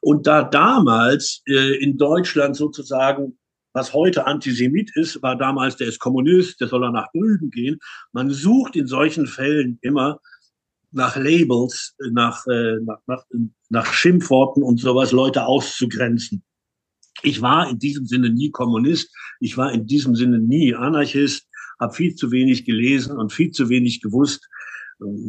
[0.00, 3.38] Und da damals äh, in Deutschland sozusagen
[3.76, 7.78] was heute Antisemit ist, war damals, der ist Kommunist, der soll er nach drüben gehen.
[8.10, 10.18] Man sucht in solchen Fällen immer
[10.92, 13.24] nach Labels, nach, äh, nach, nach,
[13.68, 16.42] nach Schimpfworten und sowas, Leute auszugrenzen.
[17.22, 21.46] Ich war in diesem Sinne nie Kommunist, ich war in diesem Sinne nie Anarchist,
[21.78, 24.48] habe viel zu wenig gelesen und viel zu wenig gewusst,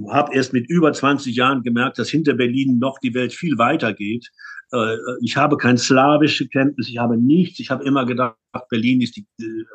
[0.10, 3.94] habe erst mit über 20 Jahren gemerkt, dass hinter Berlin noch die Welt viel weiter
[3.94, 4.32] geht.
[4.74, 7.60] Äh, ich habe kein slawische Kenntnis, ich habe nichts.
[7.60, 8.36] Ich habe immer gedacht,
[8.70, 9.66] Berlin ist die, äh,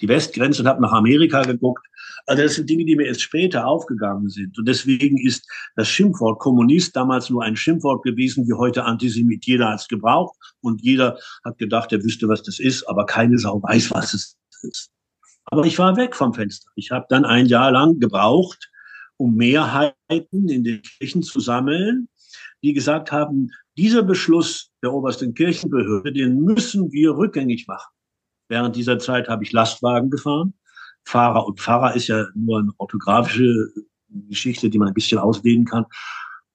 [0.00, 1.86] die Westgrenze und habe nach Amerika geguckt.
[2.26, 4.58] Also das sind Dinge, die mir erst später aufgegangen sind.
[4.58, 9.44] Und deswegen ist das Schimpfwort Kommunist damals nur ein Schimpfwort gewesen, wie heute Antisemit.
[9.46, 13.38] Jeder hat es gebraucht und jeder hat gedacht, er wüsste, was das ist, aber keine
[13.38, 14.90] Sau weiß, was es ist.
[15.46, 16.70] Aber ich war weg vom Fenster.
[16.74, 18.70] Ich habe dann ein Jahr lang gebraucht,
[19.16, 22.08] um Mehrheiten in den Kirchen zu sammeln,
[22.62, 27.92] die gesagt haben, dieser Beschluss der obersten Kirchenbehörde, den müssen wir rückgängig machen.
[28.48, 30.54] Während dieser Zeit habe ich Lastwagen gefahren.
[31.04, 33.68] Fahrer und Pfarrer ist ja nur eine orthografische
[34.08, 35.84] Geschichte, die man ein bisschen ausdehnen kann.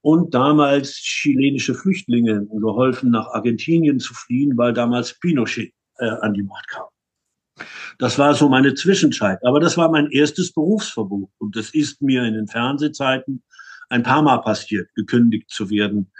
[0.01, 6.43] Und damals chilenische Flüchtlinge geholfen, nach Argentinien zu fliehen, weil damals Pinochet äh, an die
[6.43, 6.87] Macht kam.
[7.99, 9.39] Das war so meine Zwischenzeit.
[9.45, 11.29] Aber das war mein erstes Berufsverbot.
[11.37, 13.43] Und das ist mir in den Fernsehzeiten
[13.91, 16.11] ein paar Mal passiert, gekündigt zu werden.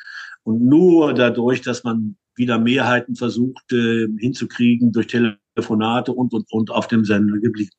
[0.44, 6.72] Und nur dadurch, dass man wieder Mehrheiten versucht äh, hinzukriegen durch Telefonate und, und, und
[6.72, 7.72] auf dem Sender geblieben.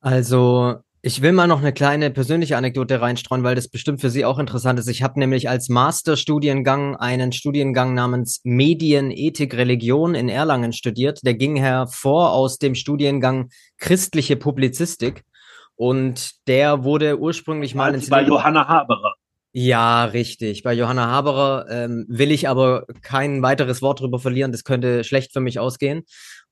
[0.00, 4.26] Also ich will mal noch eine kleine persönliche Anekdote reinstreuen, weil das bestimmt für Sie
[4.26, 4.88] auch interessant ist.
[4.88, 11.20] Ich habe nämlich als Masterstudiengang einen Studiengang namens Medienethik Religion in Erlangen studiert.
[11.24, 13.48] Der ging hervor aus dem Studiengang
[13.78, 15.24] christliche Publizistik
[15.80, 19.14] und der wurde ursprünglich mal ins bei Johanna Haberer.
[19.52, 20.62] Ja, richtig.
[20.62, 24.52] Bei Johanna Haberer ähm, will ich aber kein weiteres Wort drüber verlieren.
[24.52, 26.02] Das könnte schlecht für mich ausgehen.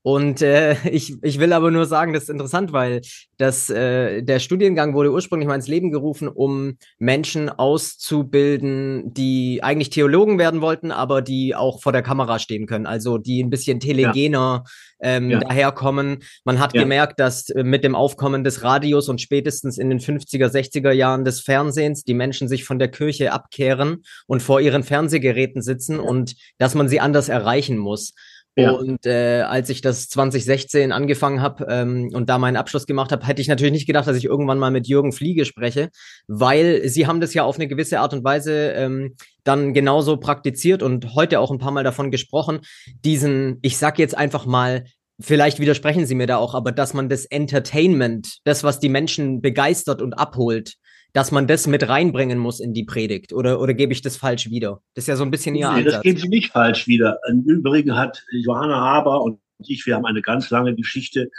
[0.02, 3.00] Und äh, ich, ich will aber nur sagen, das ist interessant, weil
[3.36, 9.90] das, äh, der Studiengang wurde ursprünglich mal ins Leben gerufen, um Menschen auszubilden, die eigentlich
[9.90, 12.86] Theologen werden wollten, aber die auch vor der Kamera stehen können.
[12.86, 14.70] Also die ein bisschen telegener ja.
[15.00, 15.38] Ähm, ja.
[15.40, 16.18] daherkommen.
[16.44, 16.82] Man hat ja.
[16.82, 21.24] gemerkt, dass äh, mit dem Aufkommen des Radios und spätestens in den 50er, 60er Jahren
[21.24, 26.34] des Fernsehens die Menschen sich von der Kirche abkehren und vor ihren Fernsehgeräten sitzen und
[26.58, 28.14] dass man sie anders erreichen muss.
[28.58, 28.72] Ja.
[28.72, 33.24] Und äh, als ich das 2016 angefangen habe ähm, und da meinen Abschluss gemacht habe,
[33.24, 35.90] hätte ich natürlich nicht gedacht, dass ich irgendwann mal mit Jürgen Fliege spreche,
[36.26, 40.82] weil sie haben das ja auf eine gewisse Art und Weise ähm, dann genauso praktiziert
[40.82, 42.58] und heute auch ein paar Mal davon gesprochen,
[43.04, 44.84] diesen, ich sag jetzt einfach mal,
[45.20, 49.40] vielleicht widersprechen Sie mir da auch, aber dass man das Entertainment, das, was die Menschen
[49.40, 50.74] begeistert und abholt,
[51.12, 53.32] dass man das mit reinbringen muss in die Predigt?
[53.32, 54.82] Oder, oder gebe ich das falsch wieder?
[54.94, 55.94] Das ist ja so ein bisschen Ihr nee, Ansatz.
[55.94, 57.18] Das geben Sie nicht falsch wieder.
[57.28, 61.30] Im Übrigen hat Johanna Haber und ich, wir haben eine ganz lange Geschichte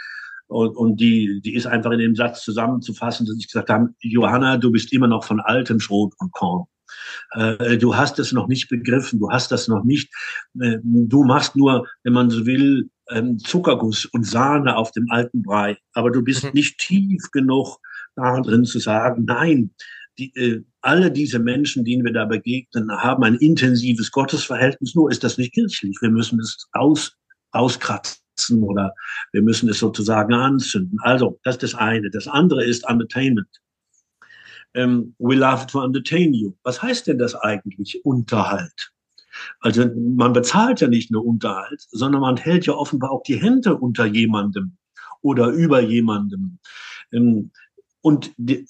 [0.50, 4.56] und, und die, die ist einfach in dem Satz zusammenzufassen, dass ich gesagt habe, Johanna,
[4.56, 6.64] du bist immer noch von altem Schrot und Korn.
[7.32, 10.12] Äh, du hast es noch nicht begriffen, du hast das noch nicht.
[10.60, 15.42] Äh, du machst nur, wenn man so will, ähm, Zuckerguss und Sahne auf dem alten
[15.42, 15.78] Brei.
[15.94, 16.50] Aber du bist mhm.
[16.54, 17.78] nicht tief genug
[18.16, 19.70] darin zu sagen, nein,
[20.18, 25.24] die, äh, alle diese Menschen, denen wir da begegnen, haben ein intensives Gottesverhältnis, nur ist
[25.24, 25.96] das nicht kirchlich.
[26.00, 27.16] Wir müssen es aus,
[27.52, 28.94] auskratzen oder
[29.32, 30.98] wir müssen es sozusagen anzünden.
[31.02, 32.10] Also, das ist das eine.
[32.10, 33.48] Das andere ist Entertainment.
[34.74, 36.52] Ähm, we love to entertain you.
[36.62, 38.92] Was heißt denn das eigentlich, Unterhalt?
[39.60, 43.76] Also man bezahlt ja nicht nur Unterhalt, sondern man hält ja offenbar auch die Hände
[43.76, 44.76] unter jemandem
[45.22, 46.58] oder über jemandem.
[47.12, 47.50] Ähm,
[48.02, 48.66] und die,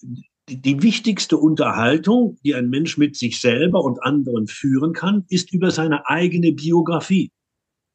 [0.48, 5.70] die wichtigste Unterhaltung, die ein Mensch mit sich selber und anderen führen kann, ist über
[5.70, 7.30] seine eigene Biografie.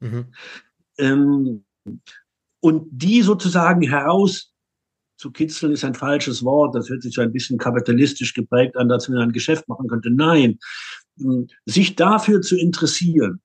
[0.00, 0.26] Mhm.
[0.98, 1.64] Ähm,
[2.60, 4.52] und die sozusagen heraus
[5.18, 6.74] zu kitzeln ist ein falsches Wort.
[6.74, 10.10] Das hört sich so ein bisschen kapitalistisch geprägt an, dass man ein Geschäft machen könnte.
[10.10, 10.58] Nein,
[11.18, 13.40] ähm, sich dafür zu interessieren,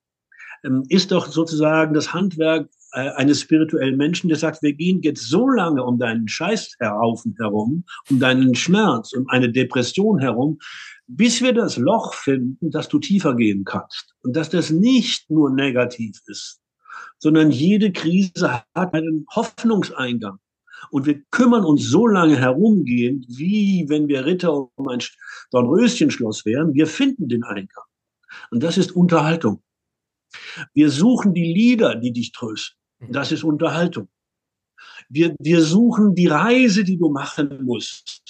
[0.64, 5.28] ähm, ist doch sozusagen das Handwerk äh, eines spirituellen Menschen, der sagt, wir gehen jetzt
[5.28, 10.58] so lange um deinen Scheiß herum, um deinen Schmerz, um eine Depression herum,
[11.06, 14.14] bis wir das Loch finden, dass du tiefer gehen kannst.
[14.22, 16.60] Und dass das nicht nur negativ ist,
[17.18, 20.38] sondern jede Krise hat einen Hoffnungseingang.
[20.90, 25.00] Und wir kümmern uns so lange herumgehend, wie wenn wir Ritter um ein
[25.50, 26.74] Dornröschenschloss wären.
[26.74, 27.84] Wir finden den Eingang.
[28.50, 29.62] Und das ist Unterhaltung.
[30.74, 32.81] Wir suchen die Lieder, die dich trösten.
[33.08, 34.08] Das ist Unterhaltung.
[35.08, 38.22] Wir, wir suchen die Reise, die du machen musst,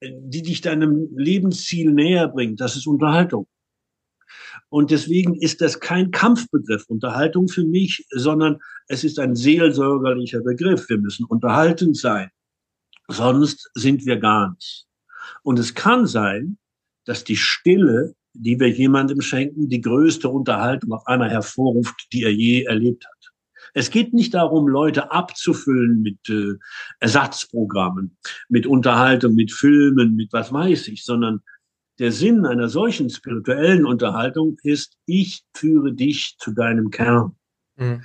[0.00, 2.60] die dich deinem Lebensziel näher bringt.
[2.60, 3.46] Das ist Unterhaltung.
[4.68, 10.88] Und deswegen ist das kein Kampfbegriff, Unterhaltung für mich, sondern es ist ein seelsorgerlicher Begriff.
[10.88, 12.30] Wir müssen unterhaltend sein.
[13.08, 14.86] Sonst sind wir gar nicht.
[15.42, 16.58] Und es kann sein,
[17.04, 22.32] dass die Stille, die wir jemandem schenken, die größte Unterhaltung auf einmal hervorruft, die er
[22.32, 23.21] je erlebt hat.
[23.74, 26.58] Es geht nicht darum, Leute abzufüllen mit äh,
[27.00, 28.16] Ersatzprogrammen,
[28.48, 31.40] mit Unterhaltung, mit Filmen, mit was weiß ich, sondern
[31.98, 37.36] der Sinn einer solchen spirituellen Unterhaltung ist, ich führe dich zu deinem Kern.
[37.76, 38.02] Mhm.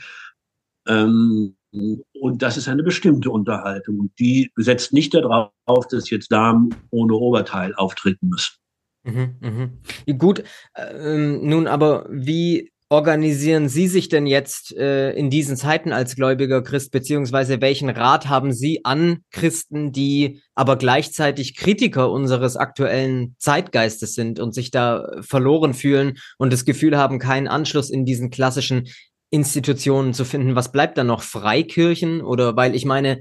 [0.88, 3.99] Ähm, und das ist eine bestimmte Unterhaltung.
[3.99, 8.56] Und die setzt nicht darauf, dass jetzt Damen ohne Oberteil auftreten müssen.
[9.03, 10.13] Mhm, mh.
[10.17, 10.43] Gut,
[10.75, 16.62] äh, nun aber wie organisieren Sie sich denn jetzt äh, in diesen Zeiten als gläubiger
[16.62, 24.13] Christ, beziehungsweise welchen Rat haben Sie an Christen, die aber gleichzeitig Kritiker unseres aktuellen Zeitgeistes
[24.13, 28.88] sind und sich da verloren fühlen und das Gefühl haben, keinen Anschluss in diesen klassischen
[29.30, 30.56] Institutionen zu finden?
[30.56, 31.23] Was bleibt da noch?
[31.23, 32.21] Freikirchen?
[32.21, 33.19] Oder weil ich meine,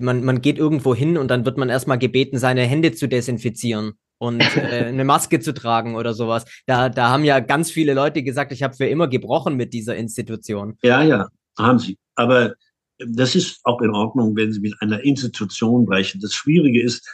[0.00, 3.94] man, man geht irgendwo hin und dann wird man erstmal gebeten, seine Hände zu desinfizieren
[4.18, 6.44] und äh, eine Maske zu tragen oder sowas.
[6.66, 9.96] Da, da haben ja ganz viele Leute gesagt, ich habe für immer gebrochen mit dieser
[9.96, 10.76] Institution.
[10.82, 11.28] Ja, ja,
[11.58, 11.98] haben sie.
[12.14, 12.54] Aber
[12.98, 16.20] das ist auch in Ordnung, wenn sie mit einer Institution brechen.
[16.20, 17.08] Das Schwierige ist,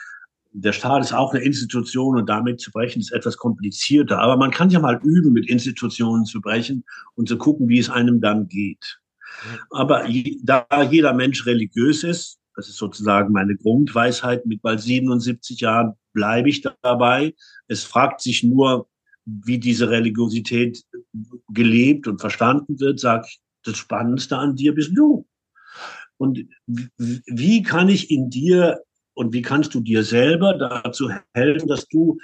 [0.53, 4.21] der Staat ist auch eine Institution und damit zu brechen ist etwas komplizierter.
[4.21, 6.85] Aber man kann ja mal üben, mit Institutionen zu brechen
[7.17, 8.99] und zu gucken, wie es einem dann geht.
[9.71, 10.07] Aber
[10.43, 14.47] da jeder Mensch religiös ist, das ist sozusagen meine Grundweisheit.
[14.47, 17.35] Mit bald 77 Jahren bleibe ich dabei.
[17.69, 18.89] Es fragt sich nur,
[19.27, 20.83] wie diese Religiosität
[21.53, 23.01] gelebt und verstanden wird.
[23.01, 25.27] Sag ich, das Spannendste an dir bist du.
[26.17, 28.83] Und wie kann ich in dir
[29.15, 32.19] und wie kannst du dir selber dazu helfen, dass du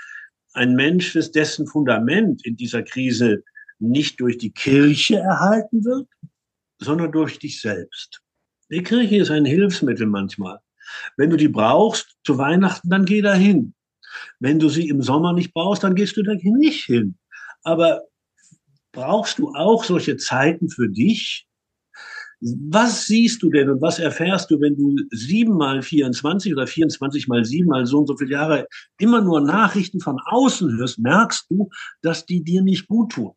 [0.52, 3.42] ein Mensch bist, dessen Fundament in dieser Krise
[3.78, 6.08] nicht durch die Kirche erhalten wird,
[6.78, 8.20] sondern durch dich selbst.
[8.70, 10.60] Die Kirche ist ein Hilfsmittel manchmal.
[11.16, 13.74] Wenn du die brauchst zu Weihnachten, dann geh da hin.
[14.38, 17.16] Wenn du sie im Sommer nicht brauchst, dann gehst du da nicht hin.
[17.62, 18.02] Aber
[18.92, 21.46] brauchst du auch solche Zeiten für dich?
[22.40, 27.28] Was siehst du denn und was erfährst du, wenn du sieben mal 24 oder 24
[27.28, 28.66] mal sieben mal so und so viele Jahre
[28.98, 31.68] immer nur Nachrichten von außen hörst, merkst du,
[32.00, 33.32] dass die dir nicht gut tun.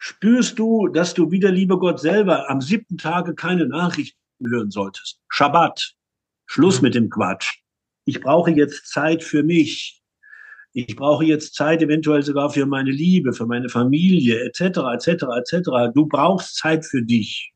[0.00, 5.20] Spürst du, dass du wieder, lieber Gott selber, am siebten Tage keine Nachrichten hören solltest.
[5.28, 5.92] Schabbat.
[6.46, 7.59] Schluss mit dem Quatsch.
[8.10, 10.02] Ich brauche jetzt Zeit für mich.
[10.72, 15.92] Ich brauche jetzt Zeit eventuell sogar für meine Liebe, für meine Familie, etc., etc., etc.
[15.94, 17.52] Du brauchst Zeit für dich.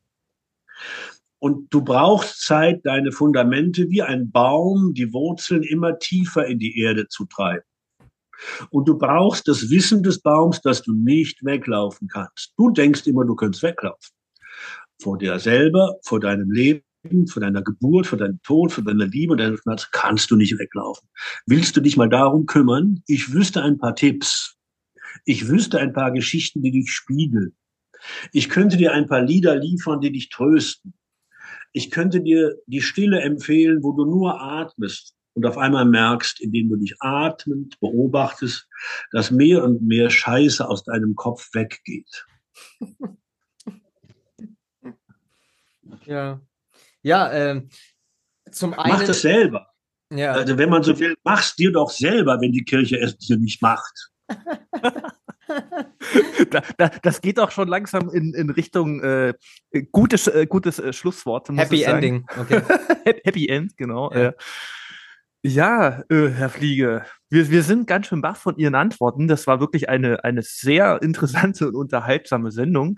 [1.39, 6.79] Und du brauchst Zeit, deine Fundamente wie ein Baum, die Wurzeln immer tiefer in die
[6.79, 7.65] Erde zu treiben.
[8.69, 12.53] Und du brauchst das Wissen des Baums, dass du nicht weglaufen kannst.
[12.55, 14.15] Du denkst immer, du könntest weglaufen
[15.01, 16.81] vor dir selber, vor deinem Leben,
[17.27, 20.57] vor deiner Geburt, vor deinem Tod, vor deiner Liebe und deinem Schmerz kannst du nicht
[20.57, 21.07] weglaufen.
[21.45, 23.03] Willst du dich mal darum kümmern?
[23.07, 24.57] Ich wüsste ein paar Tipps.
[25.23, 27.55] Ich wüsste ein paar Geschichten, die dich spiegeln.
[28.31, 30.93] Ich könnte dir ein paar Lieder liefern, die dich trösten.
[31.73, 36.69] Ich könnte dir die Stille empfehlen, wo du nur atmest und auf einmal merkst, indem
[36.69, 38.67] du dich atmend beobachtest,
[39.11, 42.25] dass mehr und mehr Scheiße aus deinem Kopf weggeht.
[46.05, 46.39] Ja.
[47.05, 47.61] Ja, äh,
[48.51, 48.97] zum einen.
[48.97, 49.67] Mach das selber.
[50.11, 50.31] Ja.
[50.31, 53.61] Also, wenn man so will, mach's dir doch selber, wenn die Kirche es dir nicht
[53.61, 54.09] macht.
[56.49, 59.33] da, da, das geht auch schon langsam in, in Richtung äh,
[59.91, 61.47] gutes, äh, gutes äh, Schlusswort.
[61.49, 62.25] Happy Ending.
[62.39, 62.61] Okay.
[63.23, 64.11] Happy End, genau.
[64.11, 64.33] Ja,
[65.43, 69.27] ja äh, Herr Fliege, wir, wir sind ganz schön baff von Ihren Antworten.
[69.27, 72.97] Das war wirklich eine, eine sehr interessante und unterhaltsame Sendung.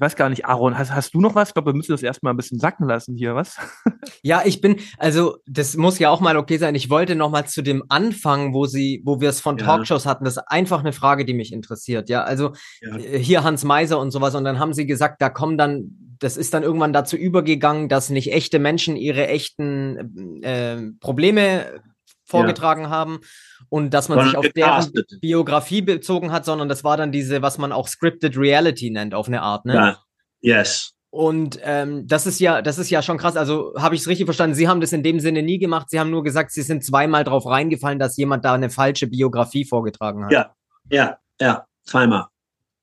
[0.00, 1.48] Ich weiß gar nicht, Aaron, hast, hast du noch was?
[1.48, 3.58] Ich glaube, wir müssen das erstmal ein bisschen sacken lassen hier, was?
[4.22, 6.74] Ja, ich bin, also das muss ja auch mal okay sein.
[6.74, 9.64] Ich wollte noch mal zu dem Anfang, wo sie, wo wir es von ja.
[9.64, 12.08] Talkshows hatten, das ist einfach eine Frage, die mich interessiert.
[12.08, 12.96] Ja, also ja.
[12.96, 14.34] Äh, hier Hans Meiser und sowas.
[14.34, 18.08] Und dann haben sie gesagt, da kommen dann, das ist dann irgendwann dazu übergegangen, dass
[18.08, 21.82] nicht echte Menschen ihre echten äh, Probleme
[22.30, 22.90] vorgetragen ja.
[22.90, 23.20] haben
[23.68, 27.42] und dass man sondern sich auf deren Biografie bezogen hat, sondern das war dann diese,
[27.42, 29.74] was man auch Scripted Reality nennt, auf eine Art, ne?
[29.74, 29.98] Ja,
[30.40, 30.94] yes.
[31.10, 33.36] Und ähm, das ist ja, das ist ja schon krass.
[33.36, 34.54] Also habe ich es richtig verstanden?
[34.54, 35.90] Sie haben das in dem Sinne nie gemacht.
[35.90, 39.64] Sie haben nur gesagt, Sie sind zweimal drauf reingefallen, dass jemand da eine falsche Biografie
[39.64, 40.32] vorgetragen hat.
[40.32, 40.54] Ja,
[40.88, 42.26] ja, ja, zweimal.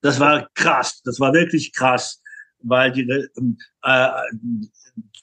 [0.02, 1.02] Das war krass.
[1.06, 2.22] Das war wirklich krass,
[2.62, 4.10] weil die äh,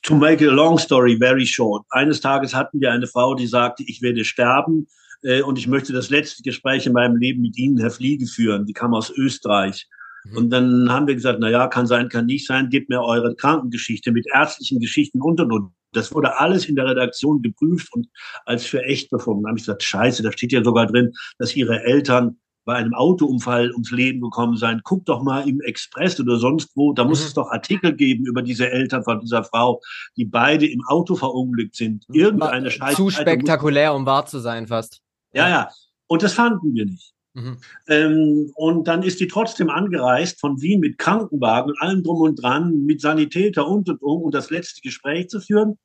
[0.03, 1.85] to make a long story very short.
[1.91, 4.87] Eines Tages hatten wir eine Frau, die sagte, ich werde sterben
[5.23, 8.67] äh, und ich möchte das letzte Gespräch in meinem Leben mit Ihnen, Herr Fliege, führen.
[8.67, 9.89] Die kam aus Österreich.
[10.25, 10.37] Mhm.
[10.37, 13.35] Und dann haben wir gesagt, na ja, kann sein, kann nicht sein, gebt mir eure
[13.35, 15.73] Krankengeschichte mit ärztlichen Geschichten und und und.
[15.93, 18.09] Das wurde alles in der Redaktion geprüft und
[18.47, 19.45] als für echt befunden.
[19.45, 22.95] Dann habe ich gesagt, scheiße, da steht ja sogar drin, dass ihre Eltern bei einem
[22.95, 24.81] Autounfall ums Leben gekommen sein.
[24.85, 27.27] Guck doch mal im Express oder sonst wo, da muss mhm.
[27.27, 29.81] es doch Artikel geben über diese Eltern von dieser Frau,
[30.17, 32.05] die beide im Auto verunglückt sind.
[32.13, 32.97] Irgendeine Scheiße.
[32.97, 35.01] Zu spektakulär, um wahr zu sein fast.
[35.33, 35.69] Ja, ja.
[36.07, 37.15] Und das fanden wir nicht.
[37.35, 37.57] Mhm.
[37.89, 42.37] Ähm, und dann ist die trotzdem angereist von Wien mit Krankenwagen und allem drum und
[42.37, 45.77] dran, mit Sanitäter und und um, um das letzte Gespräch zu führen.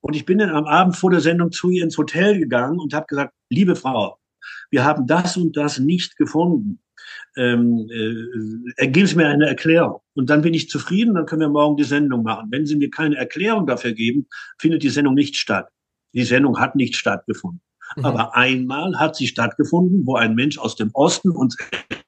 [0.00, 2.92] Und ich bin dann am Abend vor der Sendung zu ihr ins Hotel gegangen und
[2.94, 4.18] habe gesagt, liebe Frau,
[4.70, 6.80] wir haben das und das nicht gefunden.
[7.36, 7.88] Ähm,
[8.76, 10.00] äh, geben Sie mir eine Erklärung.
[10.14, 12.48] Und dann bin ich zufrieden, dann können wir morgen die Sendung machen.
[12.50, 14.26] Wenn Sie mir keine Erklärung dafür geben,
[14.58, 15.68] findet die Sendung nicht statt.
[16.12, 17.60] Die Sendung hat nicht stattgefunden.
[17.96, 18.04] Mhm.
[18.04, 21.56] Aber einmal hat sie stattgefunden, wo ein Mensch aus dem Osten uns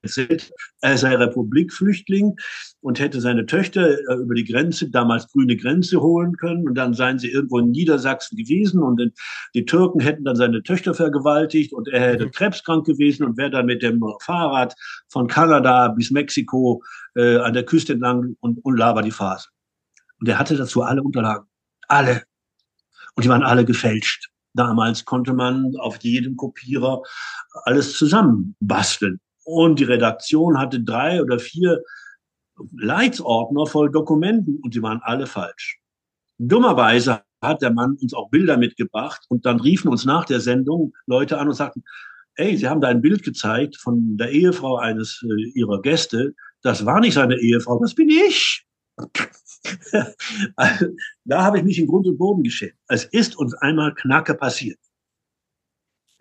[0.03, 2.37] erzählt, er sei Republikflüchtling
[2.81, 6.67] und hätte seine Töchter äh, über die Grenze, damals grüne Grenze, holen können.
[6.67, 9.01] Und dann seien sie irgendwo in Niedersachsen gewesen und
[9.55, 12.33] die Türken hätten dann seine Töchter vergewaltigt und er hätte mhm.
[12.33, 14.75] krebskrank gewesen und wäre dann mit dem Fahrrad
[15.09, 16.83] von Kanada bis Mexiko
[17.15, 19.49] äh, an der Küste entlang und, und laber die Phase.
[20.21, 21.47] Und er hatte dazu alle Unterlagen.
[21.89, 22.23] Alle.
[23.17, 24.30] Und die waren alle gefälscht.
[24.55, 27.03] Damals konnte man auf jedem Kopierer
[27.65, 29.21] alles zusammenbasteln.
[29.45, 31.83] Und die Redaktion hatte drei oder vier
[32.77, 35.81] Leitsordner voll Dokumenten und sie waren alle falsch.
[36.39, 40.93] Dummerweise hat der Mann uns auch Bilder mitgebracht und dann riefen uns nach der Sendung
[41.07, 41.83] Leute an und sagten,
[42.35, 46.35] ey, Sie haben da ein Bild gezeigt von der Ehefrau eines äh, Ihrer Gäste.
[46.63, 48.67] Das war nicht seine Ehefrau, das bin ich.
[51.25, 52.75] da habe ich mich in Grund und Boden geschämt.
[52.89, 54.79] Es ist uns einmal Knacke passiert.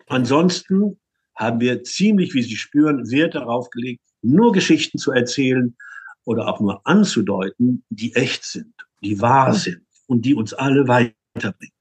[0.06, 1.00] Ansonsten
[1.34, 5.76] haben wir ziemlich, wie Sie spüren, Wert darauf gelegt, nur Geschichten zu erzählen
[6.24, 11.79] oder auch nur anzudeuten, die echt sind, die wahr sind und die uns alle weiterbringen.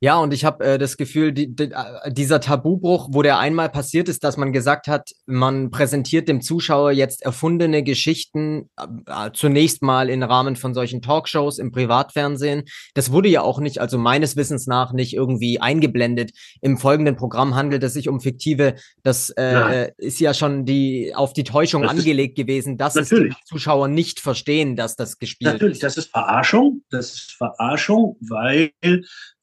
[0.00, 3.70] Ja, und ich habe äh, das Gefühl, die, die, äh, dieser Tabubruch, wo der einmal
[3.70, 9.30] passiert ist, dass man gesagt hat, man präsentiert dem Zuschauer jetzt erfundene Geschichten äh, äh,
[9.32, 12.64] zunächst mal im Rahmen von solchen Talkshows im Privatfernsehen.
[12.92, 16.32] Das wurde ja auch nicht, also meines Wissens nach, nicht irgendwie eingeblendet.
[16.60, 18.74] Im folgenden Programm handelt es sich um fiktive.
[19.02, 23.32] Das äh, äh ist ja schon die auf die Täuschung das angelegt gewesen, dass natürlich.
[23.32, 25.82] es die Zuschauer nicht verstehen, dass das gespielt natürlich, ist.
[25.82, 26.82] Natürlich, das ist Verarschung.
[26.90, 28.72] Das ist Verarschung, weil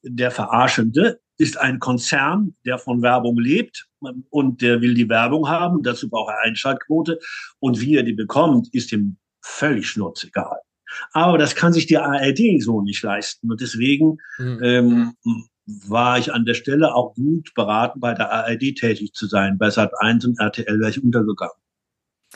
[0.04, 3.86] der Verarschende ist ein Konzern, der von Werbung lebt
[4.30, 5.82] und der will die Werbung haben.
[5.82, 7.18] Dazu braucht er Einschaltquote.
[7.58, 10.58] Und wie er die bekommt, ist ihm völlig schnurzegal.
[11.12, 13.50] Aber das kann sich die ARD so nicht leisten.
[13.50, 14.60] Und deswegen mhm.
[14.62, 15.14] ähm,
[15.66, 19.58] war ich an der Stelle auch gut beraten, bei der ARD tätig zu sein.
[19.58, 21.54] Bei Sat1 und RTL wäre ich untergegangen.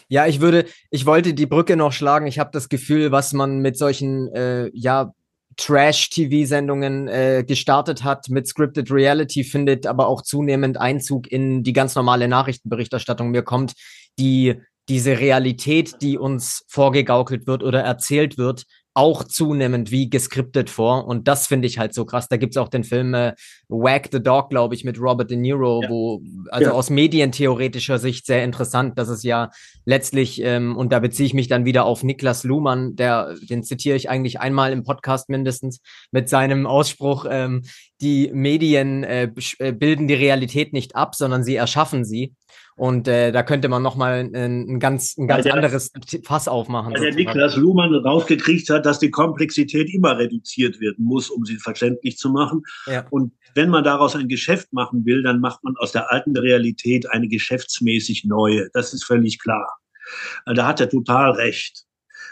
[0.09, 2.27] Ja, ich würde, ich wollte die Brücke noch schlagen.
[2.27, 5.12] Ich habe das Gefühl, was man mit solchen äh, ja
[5.59, 11.95] Trash-TV-Sendungen äh, gestartet hat mit Scripted Reality, findet aber auch zunehmend Einzug in die ganz
[11.95, 13.31] normale Nachrichtenberichterstattung.
[13.31, 13.75] Mir kommt
[14.19, 18.65] die diese Realität, die uns vorgegaukelt wird oder erzählt wird,
[18.99, 21.07] auch zunehmend wie geskriptet vor.
[21.07, 22.26] Und das finde ich halt so krass.
[22.28, 23.32] Da gibt's auch den Film äh,
[23.68, 25.88] Wag the Dog, glaube ich, mit Robert De Niro, ja.
[25.88, 26.20] wo,
[26.51, 26.72] also ja.
[26.74, 29.51] aus medientheoretischer Sicht sehr interessant, dass es ja
[29.84, 33.96] letztlich, ähm, und da beziehe ich mich dann wieder auf Niklas Luhmann, der, den zitiere
[33.96, 35.80] ich eigentlich einmal im Podcast mindestens,
[36.11, 37.62] mit seinem Ausspruch, ähm,
[38.01, 39.30] die Medien äh,
[39.61, 42.34] äh bilden die Realität nicht ab, sondern sie erschaffen sie.
[42.79, 45.91] Und äh, da könnte man nochmal ein, ein ganz, ein ganz anderes
[46.22, 46.95] Fass aufmachen.
[46.95, 51.57] Weil der Niklas Luhmann rausgekriegt hat, dass die Komplexität immer reduziert werden muss, um sie
[51.57, 52.62] verständlich zu machen.
[52.87, 53.05] Ja.
[53.11, 57.11] Und wenn man daraus ein Geschäft machen will, dann macht man aus der alten Realität
[57.11, 58.68] eine geschäftsmäßig neue.
[58.72, 59.66] Das ist völlig klar.
[60.47, 61.85] Da hat er total recht.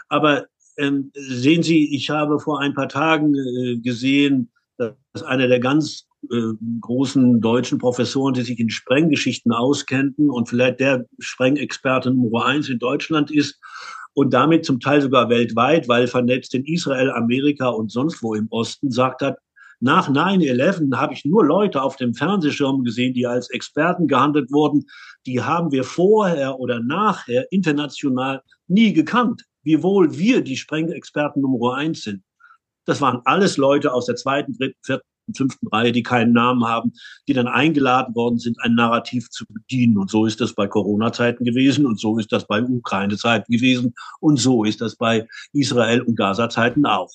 [0.08, 0.46] Aber
[0.78, 6.06] ähm, sehen Sie, ich habe vor ein paar Tagen äh, gesehen, dass einer der ganz
[6.30, 12.68] äh, großen deutschen Professoren, die sich in Sprenggeschichten auskennten und vielleicht der Sprengexperte Nummer eins
[12.68, 13.58] in Deutschland ist
[14.14, 18.48] und damit zum Teil sogar weltweit, weil vernetzt in Israel, Amerika und sonst wo im
[18.50, 19.38] Osten, sagt hat,
[19.80, 24.86] nach 9-11 habe ich nur Leute auf dem Fernsehschirm gesehen, die als Experten gehandelt wurden.
[25.26, 32.02] Die haben wir vorher oder nachher international nie gekannt, wiewohl wir die Sprengexperten Nummer eins
[32.02, 32.22] sind.
[32.86, 36.92] Das waren alles Leute aus der zweiten, dritten, vierten, fünften Reihe, die keinen Namen haben,
[37.26, 39.98] die dann eingeladen worden sind, ein Narrativ zu bedienen.
[39.98, 44.38] Und so ist das bei Corona-Zeiten gewesen und so ist das bei Ukraine-Zeiten gewesen und
[44.38, 47.10] so ist das bei Israel- und Gaza-Zeiten auch.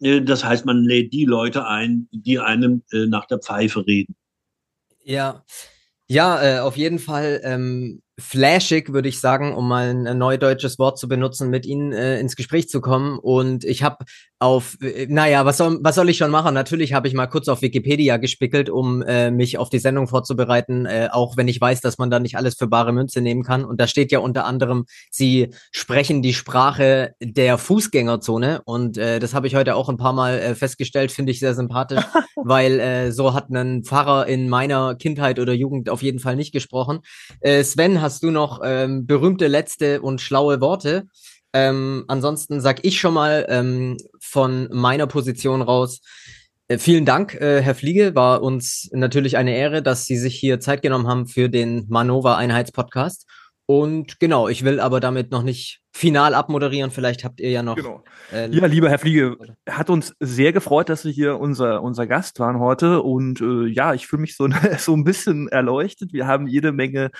[0.00, 4.16] Äh, das heißt, man lädt die Leute ein, die einem äh, nach der Pfeife reden.
[5.04, 5.44] Ja,
[6.08, 10.98] ja, äh, auf jeden Fall ähm, flashig, würde ich sagen, um mal ein neudeutsches Wort
[10.98, 13.18] zu benutzen, mit Ihnen äh, ins Gespräch zu kommen.
[13.18, 14.04] Und ich habe
[14.38, 16.54] auf, äh, naja, was soll, was soll ich schon machen?
[16.54, 20.86] Natürlich habe ich mal kurz auf Wikipedia gespickelt, um äh, mich auf die Sendung vorzubereiten,
[20.86, 23.64] äh, auch wenn ich weiß, dass man da nicht alles für bare Münze nehmen kann.
[23.64, 28.62] Und da steht ja unter anderem, Sie sprechen die Sprache der Fußgängerzone.
[28.64, 31.54] Und äh, das habe ich heute auch ein paar Mal äh, festgestellt, finde ich sehr
[31.54, 32.04] sympathisch,
[32.36, 36.52] weil äh, so hat ein Pfarrer in meiner Kindheit oder Jugend auf jeden Fall nicht
[36.52, 37.00] gesprochen.
[37.40, 41.08] Äh, Sven, hast du noch ähm, berühmte letzte und schlaue Worte?
[41.52, 46.02] Ähm, ansonsten sag ich schon mal ähm, von meiner Position raus.
[46.68, 48.14] Äh, vielen Dank, äh, Herr Fliege.
[48.14, 52.36] War uns natürlich eine Ehre, dass Sie sich hier Zeit genommen haben für den Manova
[52.36, 53.26] Einheitspodcast.
[53.66, 56.92] Und genau, ich will aber damit noch nicht final abmoderieren.
[56.92, 57.74] Vielleicht habt ihr ja noch.
[57.74, 58.04] Genau.
[58.32, 59.36] Äh, ja, lieber Herr Fliege,
[59.68, 63.02] hat uns sehr gefreut, dass Sie hier unser, unser Gast waren heute.
[63.02, 64.46] Und äh, ja, ich fühle mich so,
[64.78, 66.12] so ein bisschen erleuchtet.
[66.12, 67.10] Wir haben jede Menge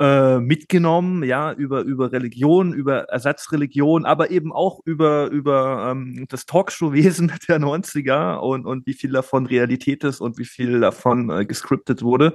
[0.00, 6.46] äh, mitgenommen, ja, über, über Religion, über Ersatzreligion, aber eben auch über, über ähm, das
[6.46, 11.44] Talkshow-Wesen der 90er und, und wie viel davon Realität ist und wie viel davon äh,
[11.44, 12.32] gescriptet wurde.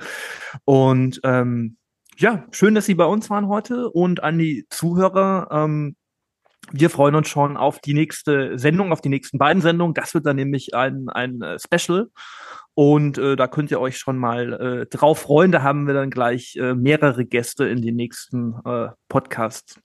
[0.63, 1.75] Und ähm,
[2.19, 5.47] ja, schön, dass Sie bei uns waren heute und an die Zuhörer.
[5.51, 5.95] Ähm,
[6.71, 9.93] wir freuen uns schon auf die nächste Sendung, auf die nächsten beiden Sendungen.
[9.93, 12.09] Das wird dann nämlich ein, ein äh, Special.
[12.73, 15.51] Und äh, da könnt ihr euch schon mal äh, drauf freuen.
[15.51, 19.79] Da haben wir dann gleich äh, mehrere Gäste in den nächsten äh, Podcasts.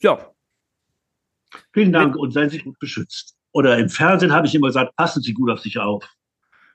[0.00, 0.30] Ja.
[1.72, 3.36] Vielen Dank und seien Sie gut beschützt.
[3.52, 6.04] Oder im Fernsehen habe ich immer gesagt, passen Sie gut auf sich auf.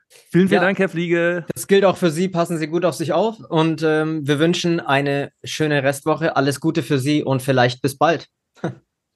[0.09, 1.45] Vielen, vielen ja, Dank, Herr Fliege.
[1.53, 2.27] Das gilt auch für Sie.
[2.27, 3.39] Passen Sie gut auf sich auf.
[3.39, 6.35] Und ähm, wir wünschen eine schöne Restwoche.
[6.35, 8.27] Alles Gute für Sie und vielleicht bis bald.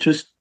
[0.01, 0.32] Tschüss.